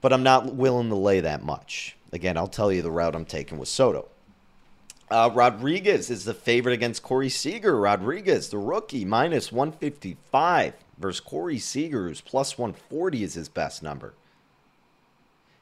but 0.00 0.12
I'm 0.12 0.22
not 0.22 0.54
willing 0.54 0.88
to 0.88 0.96
lay 0.96 1.20
that 1.20 1.44
much. 1.44 1.96
Again, 2.12 2.36
I'll 2.36 2.48
tell 2.48 2.72
you 2.72 2.82
the 2.82 2.90
route 2.90 3.14
I'm 3.14 3.24
taking 3.24 3.58
with 3.58 3.68
Soto. 3.68 4.08
Uh, 5.10 5.30
Rodriguez 5.32 6.10
is 6.10 6.24
the 6.24 6.34
favorite 6.34 6.72
against 6.72 7.02
Corey 7.02 7.28
Seager. 7.28 7.78
Rodriguez, 7.78 8.48
the 8.48 8.58
rookie, 8.58 9.04
minus 9.04 9.52
155 9.52 10.74
versus 10.98 11.20
Corey 11.20 11.58
Seager, 11.58 12.08
who's 12.08 12.20
plus 12.20 12.56
140 12.56 13.22
is 13.22 13.34
his 13.34 13.48
best 13.48 13.82
number. 13.82 14.14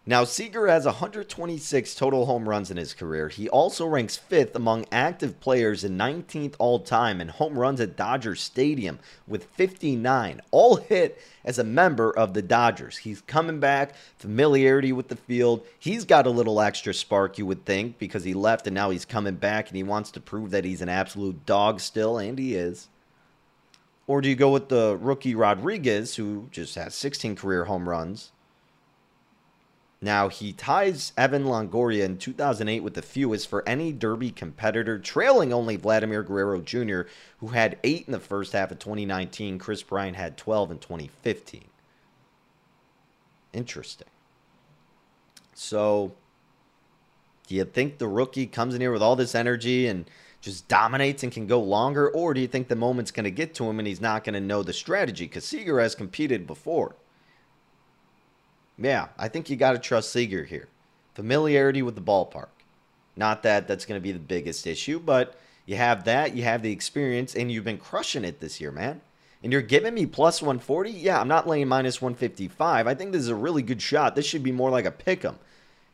Now, 0.06 0.24
Seager 0.24 0.66
has 0.66 0.86
126 0.86 1.94
total 1.94 2.24
home 2.24 2.48
runs 2.48 2.70
in 2.70 2.78
his 2.78 2.94
career. 2.94 3.28
He 3.28 3.50
also 3.50 3.86
ranks 3.86 4.16
fifth 4.16 4.56
among 4.56 4.86
active 4.90 5.38
players 5.40 5.84
and 5.84 6.00
19th 6.00 6.54
all 6.58 6.80
time 6.80 7.20
in 7.20 7.28
home 7.28 7.58
runs 7.58 7.82
at 7.82 7.96
Dodger 7.96 8.34
Stadium 8.34 8.98
with 9.28 9.44
59, 9.44 10.40
all 10.50 10.76
hit 10.76 11.20
as 11.44 11.58
a 11.58 11.64
member 11.64 12.10
of 12.10 12.32
the 12.32 12.40
Dodgers. 12.40 12.96
He's 12.96 13.20
coming 13.20 13.60
back, 13.60 13.94
familiarity 14.16 14.90
with 14.90 15.08
the 15.08 15.16
field. 15.16 15.66
He's 15.78 16.06
got 16.06 16.26
a 16.26 16.30
little 16.30 16.62
extra 16.62 16.94
spark, 16.94 17.36
you 17.36 17.44
would 17.44 17.66
think, 17.66 17.98
because 17.98 18.24
he 18.24 18.32
left 18.32 18.66
and 18.66 18.74
now 18.74 18.88
he's 18.88 19.04
coming 19.04 19.34
back 19.34 19.68
and 19.68 19.76
he 19.76 19.82
wants 19.82 20.10
to 20.12 20.20
prove 20.20 20.50
that 20.52 20.64
he's 20.64 20.80
an 20.80 20.88
absolute 20.88 21.44
dog 21.44 21.78
still, 21.78 22.16
and 22.16 22.38
he 22.38 22.54
is. 22.54 22.88
Or 24.06 24.22
do 24.22 24.30
you 24.30 24.34
go 24.34 24.50
with 24.50 24.70
the 24.70 24.96
rookie 24.98 25.34
Rodriguez, 25.34 26.16
who 26.16 26.48
just 26.50 26.74
has 26.76 26.94
16 26.94 27.36
career 27.36 27.66
home 27.66 27.86
runs? 27.86 28.32
Now, 30.02 30.28
he 30.28 30.54
ties 30.54 31.12
Evan 31.16 31.44
Longoria 31.44 32.04
in 32.04 32.16
2008 32.16 32.80
with 32.80 32.94
the 32.94 33.02
fewest 33.02 33.48
for 33.48 33.68
any 33.68 33.92
Derby 33.92 34.30
competitor, 34.30 34.98
trailing 34.98 35.52
only 35.52 35.76
Vladimir 35.76 36.22
Guerrero 36.22 36.62
Jr., 36.62 37.02
who 37.38 37.48
had 37.48 37.78
eight 37.84 38.06
in 38.06 38.12
the 38.12 38.18
first 38.18 38.54
half 38.54 38.70
of 38.70 38.78
2019. 38.78 39.58
Kris 39.58 39.82
Bryant 39.82 40.16
had 40.16 40.38
12 40.38 40.70
in 40.70 40.78
2015. 40.78 41.64
Interesting. 43.52 44.08
So, 45.52 46.12
do 47.46 47.54
you 47.54 47.64
think 47.64 47.98
the 47.98 48.08
rookie 48.08 48.46
comes 48.46 48.74
in 48.74 48.80
here 48.80 48.92
with 48.92 49.02
all 49.02 49.16
this 49.16 49.34
energy 49.34 49.86
and 49.86 50.08
just 50.40 50.66
dominates 50.66 51.22
and 51.22 51.30
can 51.30 51.46
go 51.46 51.60
longer? 51.60 52.08
Or 52.08 52.32
do 52.32 52.40
you 52.40 52.48
think 52.48 52.68
the 52.68 52.76
moment's 52.76 53.10
going 53.10 53.24
to 53.24 53.30
get 53.30 53.52
to 53.56 53.68
him 53.68 53.78
and 53.78 53.86
he's 53.86 54.00
not 54.00 54.24
going 54.24 54.32
to 54.34 54.40
know 54.40 54.62
the 54.62 54.72
strategy? 54.72 55.26
Because 55.26 55.44
Seager 55.44 55.78
has 55.78 55.94
competed 55.94 56.46
before. 56.46 56.94
Yeah, 58.80 59.08
I 59.18 59.28
think 59.28 59.50
you 59.50 59.56
got 59.56 59.72
to 59.72 59.78
trust 59.78 60.10
Seager 60.10 60.44
here. 60.44 60.68
Familiarity 61.14 61.82
with 61.82 61.94
the 61.94 62.00
ballpark. 62.00 62.48
Not 63.14 63.42
that 63.42 63.68
that's 63.68 63.84
going 63.84 64.00
to 64.00 64.02
be 64.02 64.12
the 64.12 64.18
biggest 64.18 64.66
issue, 64.66 64.98
but 64.98 65.38
you 65.66 65.76
have 65.76 66.04
that, 66.04 66.34
you 66.34 66.42
have 66.44 66.62
the 66.62 66.72
experience, 66.72 67.34
and 67.34 67.52
you've 67.52 67.64
been 67.64 67.78
crushing 67.78 68.24
it 68.24 68.40
this 68.40 68.60
year, 68.60 68.72
man. 68.72 69.02
And 69.42 69.52
you're 69.52 69.62
giving 69.62 69.94
me 69.94 70.06
plus 70.06 70.40
140? 70.40 70.90
Yeah, 70.90 71.20
I'm 71.20 71.28
not 71.28 71.46
laying 71.46 71.68
minus 71.68 72.00
155. 72.00 72.86
I 72.86 72.94
think 72.94 73.12
this 73.12 73.22
is 73.22 73.28
a 73.28 73.34
really 73.34 73.62
good 73.62 73.82
shot. 73.82 74.14
This 74.14 74.26
should 74.26 74.42
be 74.42 74.52
more 74.52 74.70
like 74.70 74.84
a 74.84 74.90
pick 74.90 75.24
'em. 75.24 75.38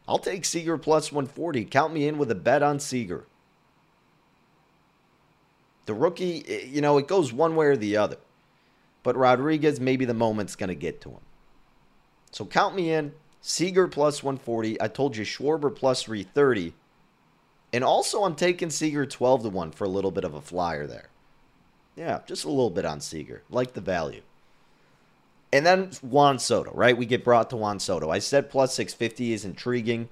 I'll 0.08 0.18
take 0.18 0.44
Seager 0.44 0.78
plus 0.78 1.10
140. 1.10 1.64
Count 1.64 1.92
me 1.92 2.06
in 2.06 2.18
with 2.18 2.30
a 2.30 2.36
bet 2.36 2.62
on 2.62 2.78
Seager. 2.78 3.24
The 5.86 5.94
rookie, 5.94 6.44
eh, 6.48 6.66
you 6.66 6.80
know, 6.80 6.98
it 6.98 7.08
goes 7.08 7.32
one 7.32 7.56
way 7.56 7.66
or 7.66 7.76
the 7.76 7.96
other. 7.96 8.18
But 9.02 9.16
Rodriguez, 9.16 9.80
maybe 9.80 10.04
the 10.04 10.14
moment's 10.14 10.56
going 10.56 10.68
to 10.68 10.74
get 10.74 11.00
to 11.02 11.10
him. 11.10 11.20
So 12.36 12.44
count 12.44 12.74
me 12.74 12.92
in. 12.92 13.14
Seager 13.40 13.88
plus 13.88 14.22
140. 14.22 14.78
I 14.82 14.88
told 14.88 15.16
you 15.16 15.24
Schwarber 15.24 15.74
plus 15.74 16.02
330. 16.02 16.74
And 17.72 17.82
also, 17.82 18.24
I'm 18.24 18.34
taking 18.34 18.68
Seager 18.68 19.06
12 19.06 19.44
to 19.44 19.48
1 19.48 19.70
for 19.70 19.84
a 19.84 19.88
little 19.88 20.10
bit 20.10 20.24
of 20.24 20.34
a 20.34 20.42
flyer 20.42 20.86
there. 20.86 21.08
Yeah, 21.96 22.20
just 22.26 22.44
a 22.44 22.50
little 22.50 22.68
bit 22.68 22.84
on 22.84 23.00
Seager. 23.00 23.42
Like 23.48 23.72
the 23.72 23.80
value. 23.80 24.20
And 25.50 25.64
then 25.64 25.92
Juan 26.02 26.38
Soto, 26.38 26.72
right? 26.74 26.94
We 26.94 27.06
get 27.06 27.24
brought 27.24 27.48
to 27.50 27.56
Juan 27.56 27.80
Soto. 27.80 28.10
I 28.10 28.18
said 28.18 28.50
plus 28.50 28.74
650 28.74 29.32
is 29.32 29.46
intriguing. 29.46 30.10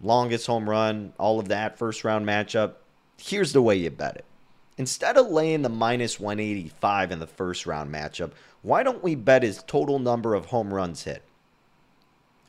Longest 0.00 0.48
home 0.48 0.68
run, 0.68 1.12
all 1.16 1.38
of 1.38 1.46
that, 1.46 1.78
first 1.78 2.02
round 2.02 2.26
matchup. 2.26 2.72
Here's 3.18 3.52
the 3.52 3.62
way 3.62 3.76
you 3.76 3.90
bet 3.90 4.16
it. 4.16 4.24
Instead 4.78 5.16
of 5.16 5.28
laying 5.28 5.62
the 5.62 5.68
minus 5.68 6.18
185 6.18 7.12
in 7.12 7.20
the 7.20 7.26
first 7.28 7.66
round 7.66 7.94
matchup, 7.94 8.32
why 8.62 8.82
don't 8.82 9.02
we 9.02 9.14
bet 9.14 9.42
his 9.42 9.62
total 9.66 9.98
number 9.98 10.34
of 10.34 10.46
home 10.46 10.72
runs 10.74 11.04
hit? 11.04 11.22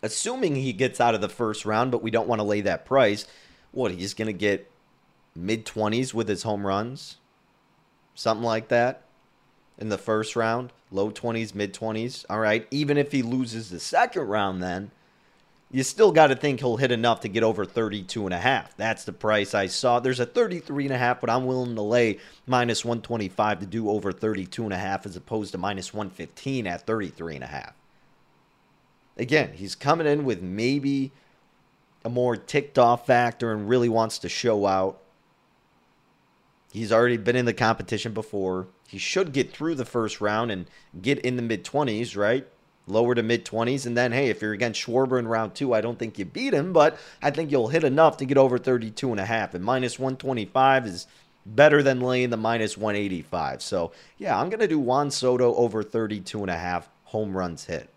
Assuming 0.03 0.55
he 0.55 0.73
gets 0.73 0.99
out 0.99 1.15
of 1.15 1.21
the 1.21 1.29
first 1.29 1.65
round, 1.65 1.91
but 1.91 2.01
we 2.01 2.11
don't 2.11 2.27
want 2.27 2.39
to 2.39 2.43
lay 2.43 2.61
that 2.61 2.85
price, 2.85 3.27
what, 3.71 3.91
he's 3.91 4.13
going 4.13 4.27
to 4.27 4.33
get 4.33 4.69
mid 5.35 5.65
20s 5.65 6.13
with 6.13 6.27
his 6.27 6.43
home 6.43 6.65
runs? 6.65 7.17
Something 8.15 8.43
like 8.43 8.67
that 8.67 9.03
in 9.77 9.89
the 9.89 9.97
first 9.97 10.35
round, 10.35 10.73
low 10.91 11.11
20s, 11.11 11.55
mid 11.55 11.73
20s. 11.73 12.25
All 12.29 12.39
right, 12.39 12.67
even 12.71 12.97
if 12.97 13.11
he 13.11 13.21
loses 13.21 13.69
the 13.69 13.79
second 13.79 14.23
round, 14.23 14.61
then 14.61 14.91
you 15.71 15.83
still 15.83 16.11
got 16.11 16.27
to 16.27 16.35
think 16.35 16.59
he'll 16.59 16.77
hit 16.77 16.91
enough 16.91 17.21
to 17.21 17.29
get 17.29 17.43
over 17.43 17.63
32 17.63 18.25
and 18.25 18.33
a 18.33 18.37
half. 18.37 18.75
That's 18.75 19.05
the 19.05 19.13
price 19.13 19.55
I 19.55 19.67
saw. 19.67 19.99
There's 19.99 20.19
a 20.19 20.25
33 20.25 20.85
and 20.85 20.93
a 20.93 20.97
half, 20.97 21.21
but 21.21 21.29
I'm 21.29 21.45
willing 21.45 21.75
to 21.75 21.81
lay 21.81 22.19
minus 22.45 22.83
125 22.83 23.61
to 23.61 23.65
do 23.65 23.89
over 23.89 24.11
32 24.11 24.65
and 24.65 24.73
a 24.73 24.77
half 24.77 25.05
as 25.05 25.15
opposed 25.15 25.53
to 25.53 25.57
minus 25.57 25.93
115 25.93 26.67
at 26.67 26.85
33 26.85 27.35
and 27.35 27.43
a 27.43 27.47
half. 27.47 27.73
Again, 29.17 29.53
he's 29.53 29.75
coming 29.75 30.07
in 30.07 30.25
with 30.25 30.41
maybe 30.41 31.11
a 32.03 32.09
more 32.09 32.35
ticked 32.35 32.77
off 32.77 33.05
factor 33.05 33.53
and 33.53 33.69
really 33.69 33.89
wants 33.89 34.19
to 34.19 34.29
show 34.29 34.65
out. 34.65 34.99
He's 36.73 36.91
already 36.91 37.17
been 37.17 37.35
in 37.35 37.45
the 37.45 37.53
competition 37.53 38.13
before. 38.13 38.67
He 38.87 38.97
should 38.97 39.31
get 39.31 39.53
through 39.53 39.75
the 39.75 39.85
first 39.85 40.19
round 40.19 40.51
and 40.51 40.65
get 41.01 41.19
in 41.19 41.37
the 41.37 41.41
mid 41.41 41.63
20s, 41.63 42.17
right? 42.17 42.45
Lower 42.87 43.15
to 43.15 43.23
mid 43.23 43.45
20s. 43.45 43.85
And 43.85 43.97
then, 43.97 44.11
hey, 44.11 44.29
if 44.29 44.41
you're 44.41 44.53
against 44.53 44.81
Schwarber 44.85 45.19
in 45.19 45.27
round 45.27 45.55
two, 45.55 45.73
I 45.73 45.81
don't 45.81 45.99
think 45.99 46.17
you 46.19 46.25
beat 46.25 46.53
him, 46.53 46.73
but 46.73 46.97
I 47.21 47.31
think 47.31 47.51
you'll 47.51 47.69
hit 47.69 47.83
enough 47.83 48.17
to 48.17 48.25
get 48.25 48.37
over 48.37 48.57
32 48.57 49.11
and 49.11 49.19
a 49.19 49.25
half. 49.25 49.53
And 49.53 49.63
minus 49.63 49.99
125 49.99 50.85
is 50.85 51.07
better 51.45 51.81
than 51.81 52.01
laying 52.01 52.29
the 52.29 52.37
minus 52.37 52.77
185. 52.77 53.61
So, 53.61 53.91
yeah, 54.17 54.39
I'm 54.39 54.49
going 54.49 54.59
to 54.59 54.67
do 54.67 54.79
Juan 54.79 55.11
Soto 55.11 55.55
over 55.55 55.83
32 55.83 56.41
and 56.41 56.51
a 56.51 56.57
half 56.57 56.89
home 57.05 57.35
runs 57.35 57.65
hit. 57.65 57.89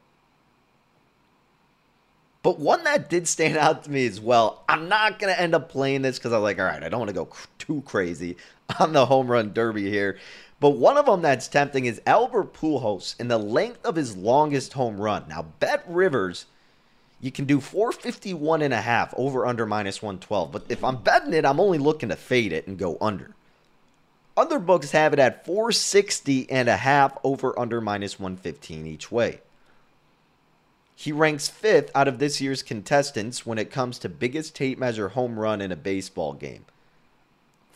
But 2.43 2.59
one 2.59 2.85
that 2.85 3.09
did 3.09 3.27
stand 3.27 3.57
out 3.57 3.85
to 3.85 3.91
me 3.91 4.07
as 4.07 4.21
well, 4.21 4.65
I'm 4.69 4.87
not 4.87 5.19
going 5.19 5.35
to 5.35 5.41
end 5.41 5.55
up 5.55 5.71
playing 5.71 6.03
this 6.03 6.19
because 6.19 6.33
I'm 6.33 6.43
like, 6.43 6.59
all 6.59 6.67
right, 6.67 6.83
I 6.83 6.91
don't 6.91 7.01
want 7.01 7.09
to 7.09 7.15
go 7.15 7.29
too 7.59 7.83
crazy 7.87 8.37
on 8.79 8.93
the 8.93 9.07
home 9.07 9.29
run 9.29 9.55
derby 9.55 9.89
here. 9.89 10.19
But 10.65 10.79
one 10.79 10.97
of 10.97 11.05
them 11.05 11.21
that's 11.21 11.47
tempting 11.47 11.85
is 11.85 12.01
Albert 12.07 12.55
Pujols 12.55 13.21
in 13.21 13.29
the 13.29 13.37
length 13.37 13.85
of 13.85 13.97
his 13.97 14.17
longest 14.17 14.73
home 14.73 14.99
run. 14.99 15.27
Now, 15.29 15.43
Bet 15.61 15.85
Rivers, 15.87 16.47
you 17.21 17.31
can 17.31 17.45
do 17.45 17.61
451 17.61 18.63
and 18.63 18.73
a 18.73 18.81
half 18.81 19.13
over 19.19 19.45
under 19.45 19.67
minus 19.67 20.01
112. 20.01 20.51
But 20.51 20.65
if 20.71 20.83
I'm 20.83 21.03
betting 21.03 21.35
it, 21.35 21.45
I'm 21.45 21.61
only 21.61 21.77
looking 21.77 22.09
to 22.09 22.17
fade 22.17 22.51
it 22.51 22.67
and 22.67 22.79
go 22.79 22.97
under. 22.99 23.35
Other 24.39 24.59
books 24.59 24.93
have 24.93 25.13
it 25.13 25.19
at 25.19 25.45
460 25.45 26.51
and 26.51 26.67
a 26.71 26.79
half 26.79 27.19
over 27.23 27.59
under 27.61 27.83
minus 27.83 28.19
115 28.19 28.87
each 28.87 29.13
way. 29.13 29.43
He 30.95 31.13
ranks 31.13 31.47
fifth 31.47 31.91
out 31.95 32.09
of 32.09 32.19
this 32.19 32.41
year's 32.41 32.63
contestants 32.63 33.45
when 33.45 33.59
it 33.59 33.71
comes 33.71 33.99
to 33.99 34.09
biggest 34.09 34.57
tape 34.57 34.79
measure 34.79 35.11
home 35.11 35.39
run 35.39 35.61
in 35.61 35.71
a 35.71 35.77
baseball 35.77 36.33
game. 36.33 36.65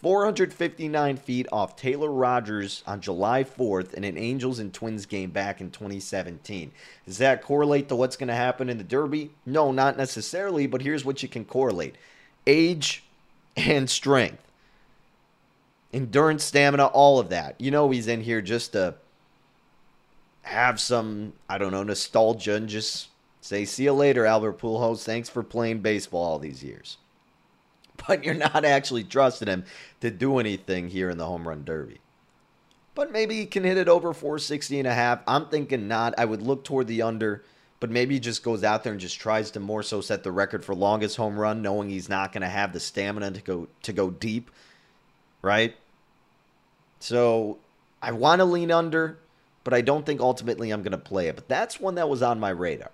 459 0.01 1.17
feet 1.17 1.47
off 1.51 1.75
Taylor 1.75 2.11
Rogers 2.11 2.85
on 2.87 3.01
July 3.01 3.43
4th 3.43 3.95
in 3.95 4.05
an 4.05 4.17
Angels 4.17 4.61
and 4.61 4.73
Twins 4.73 5.07
game 5.07 5.31
back 5.31 5.61
in 5.61 5.71
2017. 5.73 6.71
Does 7.05 7.19
that 7.19 7.43
correlate 7.43 7.89
to 7.89 7.97
what's 7.97 8.17
going 8.17 8.29
to 8.29 8.35
happen 8.35 8.69
in 8.69 8.79
the 8.79 8.85
Derby? 8.85 9.31
No, 9.45 9.73
not 9.73 9.97
necessarily, 9.97 10.69
but 10.69 10.83
here's 10.83 11.05
what 11.05 11.23
you 11.23 11.29
can 11.29 11.45
correlate 11.45 11.97
age 12.47 13.03
and 13.57 13.91
strength, 13.91 14.43
endurance, 15.93 16.45
stamina, 16.45 16.87
all 16.87 17.19
of 17.19 17.29
that. 17.31 17.61
You 17.61 17.73
know, 17.73 17.91
he's 17.91 18.07
in 18.07 18.23
here 18.23 18.41
just 18.41 18.73
to 18.73 18.95
have 20.43 20.81
some, 20.81 21.33
I 21.49 21.59
don't 21.59 21.73
know, 21.73 21.83
nostalgia 21.83 22.55
and 22.55 22.69
just 22.69 23.09
say, 23.41 23.65
see 23.65 23.85
you 23.85 23.93
later, 23.93 24.25
Albert 24.25 24.59
Pujols. 24.59 25.03
Thanks 25.03 25.29
for 25.29 25.43
playing 25.43 25.81
baseball 25.81 26.23
all 26.23 26.39
these 26.39 26.63
years 26.63 26.99
but 28.09 28.25
you're 28.25 28.35
not 28.35 28.65
actually 28.65 29.05
trusting 29.05 29.47
him 29.47 29.65
to 30.01 30.11
do 30.11 30.39
anything 30.39 30.89
here 30.89 31.11
in 31.11 31.19
the 31.19 31.27
home 31.27 31.47
run 31.47 31.65
derby. 31.65 32.01
But 32.97 33.13
maybe 33.13 33.37
he 33.37 33.47
can 33.47 33.63
hit 33.63 33.77
it 33.77 33.89
over 33.89 34.13
460 34.13 34.81
and 34.81 34.89
a 34.89 34.95
half. 34.95 35.21
I'm 35.29 35.47
thinking 35.47 35.87
not. 35.87 36.15
I 36.19 36.25
would 36.25 36.43
look 36.43 36.65
toward 36.65 36.89
the 36.89 37.03
under, 37.03 37.45
but 37.79 37.91
maybe 37.91 38.15
he 38.15 38.21
just 38.21 38.43
goes 38.43 38.65
out 38.65 38.83
there 38.83 38.93
and 38.93 39.01
just 39.01 39.21
tries 39.21 39.53
to 39.53 39.61
more 39.61 39.85
so 39.85 40.01
set 40.01 40.25
the 40.25 40.33
record 40.33 40.65
for 40.65 40.75
longest 40.75 41.17
home 41.17 41.39
run, 41.39 41.63
knowing 41.63 41.91
he's 41.91 42.09
not 42.09 42.33
going 42.33 42.43
to 42.43 42.49
have 42.49 42.73
the 42.73 42.81
stamina 42.81 43.31
to 43.31 43.41
go 43.41 43.69
to 43.83 43.93
go 43.93 44.11
deep, 44.11 44.51
right? 45.43 45.77
So 46.99 47.59
I 48.03 48.11
want 48.11 48.41
to 48.41 48.45
lean 48.45 48.73
under, 48.73 49.19
but 49.63 49.75
I 49.75 49.81
don't 49.81 50.05
think 50.05 50.21
ultimately 50.21 50.73
I'm 50.73 50.83
going 50.83 50.91
to 50.91 50.99
play 50.99 51.29
it. 51.29 51.37
But 51.37 51.47
that's 51.47 51.79
one 51.79 51.95
that 51.97 52.09
was 52.09 52.21
on 52.21 52.41
my 52.41 52.51
radar. 52.51 52.91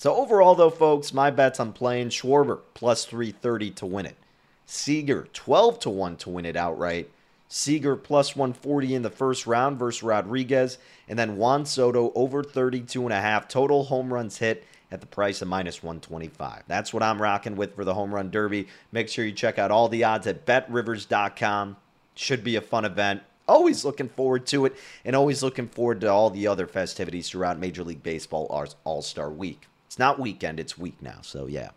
So 0.00 0.14
overall, 0.14 0.54
though, 0.54 0.70
folks, 0.70 1.12
my 1.12 1.30
bets 1.30 1.60
I'm 1.60 1.74
playing 1.74 2.08
Schwarber 2.08 2.60
plus 2.72 3.04
330 3.04 3.72
to 3.72 3.84
win 3.84 4.06
it. 4.06 4.16
Seager 4.64 5.28
12 5.34 5.78
to 5.80 5.90
1 5.90 6.16
to 6.16 6.30
win 6.30 6.46
it 6.46 6.56
outright. 6.56 7.10
Seager 7.48 7.96
plus 7.96 8.34
140 8.34 8.94
in 8.94 9.02
the 9.02 9.10
first 9.10 9.46
round 9.46 9.78
versus 9.78 10.02
Rodriguez. 10.02 10.78
And 11.06 11.18
then 11.18 11.36
Juan 11.36 11.66
Soto 11.66 12.12
over 12.14 12.42
32 12.42 13.04
and 13.04 13.12
a 13.12 13.20
half 13.20 13.46
total 13.46 13.84
home 13.84 14.10
runs 14.10 14.38
hit 14.38 14.64
at 14.90 15.02
the 15.02 15.06
price 15.06 15.42
of 15.42 15.48
minus 15.48 15.82
125. 15.82 16.62
That's 16.66 16.94
what 16.94 17.02
I'm 17.02 17.20
rocking 17.20 17.56
with 17.56 17.74
for 17.74 17.84
the 17.84 17.92
home 17.92 18.14
run 18.14 18.30
derby. 18.30 18.68
Make 18.92 19.10
sure 19.10 19.26
you 19.26 19.32
check 19.32 19.58
out 19.58 19.70
all 19.70 19.90
the 19.90 20.04
odds 20.04 20.26
at 20.26 20.46
betrivers.com. 20.46 21.76
Should 22.14 22.42
be 22.42 22.56
a 22.56 22.62
fun 22.62 22.86
event. 22.86 23.20
always 23.46 23.84
looking 23.84 24.08
forward 24.08 24.46
to 24.46 24.64
it 24.64 24.76
and 25.04 25.14
always 25.14 25.42
looking 25.42 25.68
forward 25.68 26.00
to 26.00 26.08
all 26.08 26.30
the 26.30 26.46
other 26.46 26.66
festivities 26.66 27.28
throughout 27.28 27.58
Major 27.58 27.84
League 27.84 28.02
Baseball 28.02 28.46
All 28.86 29.02
Star 29.02 29.28
Week. 29.28 29.66
It's 29.90 29.98
not 29.98 30.20
weekend, 30.20 30.60
it's 30.60 30.78
week 30.78 31.02
now. 31.02 31.18
So, 31.22 31.48
yeah. 31.48 31.70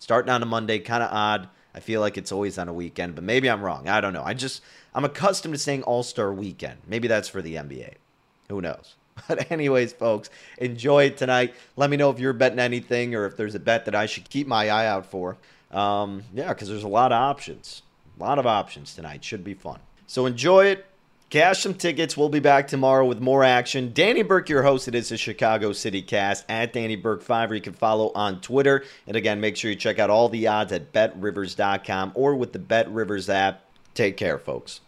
Starting 0.00 0.28
on 0.28 0.42
a 0.42 0.44
Monday, 0.44 0.80
kind 0.80 1.04
of 1.04 1.10
odd. 1.12 1.48
I 1.72 1.78
feel 1.78 2.00
like 2.00 2.18
it's 2.18 2.32
always 2.32 2.58
on 2.58 2.68
a 2.68 2.72
weekend, 2.72 3.14
but 3.14 3.22
maybe 3.22 3.48
I'm 3.48 3.62
wrong. 3.62 3.88
I 3.88 4.00
don't 4.00 4.12
know. 4.12 4.24
I 4.24 4.34
just, 4.34 4.60
I'm 4.92 5.04
accustomed 5.04 5.54
to 5.54 5.58
saying 5.60 5.84
All 5.84 6.02
Star 6.02 6.32
Weekend. 6.32 6.78
Maybe 6.88 7.06
that's 7.06 7.28
for 7.28 7.42
the 7.42 7.54
NBA. 7.54 7.94
Who 8.48 8.60
knows? 8.60 8.96
But, 9.28 9.52
anyways, 9.52 9.92
folks, 9.92 10.30
enjoy 10.58 11.04
it 11.04 11.16
tonight. 11.16 11.54
Let 11.76 11.90
me 11.90 11.96
know 11.96 12.10
if 12.10 12.18
you're 12.18 12.32
betting 12.32 12.58
anything 12.58 13.14
or 13.14 13.24
if 13.24 13.36
there's 13.36 13.54
a 13.54 13.60
bet 13.60 13.84
that 13.84 13.94
I 13.94 14.06
should 14.06 14.28
keep 14.28 14.48
my 14.48 14.68
eye 14.68 14.88
out 14.88 15.06
for. 15.06 15.36
Um, 15.70 16.24
yeah, 16.34 16.48
because 16.48 16.68
there's 16.68 16.82
a 16.82 16.88
lot 16.88 17.12
of 17.12 17.22
options. 17.22 17.82
A 18.18 18.20
lot 18.24 18.40
of 18.40 18.46
options 18.48 18.96
tonight. 18.96 19.22
Should 19.22 19.44
be 19.44 19.54
fun. 19.54 19.78
So 20.08 20.26
enjoy 20.26 20.66
it. 20.66 20.86
Cash 21.34 21.64
some 21.64 21.74
tickets. 21.74 22.16
We'll 22.16 22.28
be 22.28 22.38
back 22.38 22.68
tomorrow 22.68 23.04
with 23.04 23.18
more 23.18 23.42
action. 23.42 23.90
Danny 23.92 24.22
Burke, 24.22 24.48
your 24.48 24.62
host. 24.62 24.86
It 24.86 24.94
is 24.94 25.08
the 25.08 25.16
Chicago 25.16 25.72
City 25.72 26.00
Cast 26.00 26.44
at 26.48 26.72
Danny 26.72 26.94
Burke 26.94 27.22
5, 27.22 27.50
or 27.50 27.54
you 27.56 27.60
can 27.60 27.72
follow 27.72 28.12
on 28.14 28.40
Twitter. 28.40 28.84
And 29.08 29.16
again, 29.16 29.40
make 29.40 29.56
sure 29.56 29.68
you 29.68 29.76
check 29.76 29.98
out 29.98 30.10
all 30.10 30.28
the 30.28 30.46
odds 30.46 30.70
at 30.70 30.92
betrivers.com 30.92 32.12
or 32.14 32.36
with 32.36 32.52
the 32.52 32.60
Bet 32.60 32.88
Rivers 32.88 33.28
app. 33.28 33.64
Take 33.94 34.16
care, 34.16 34.38
folks. 34.38 34.80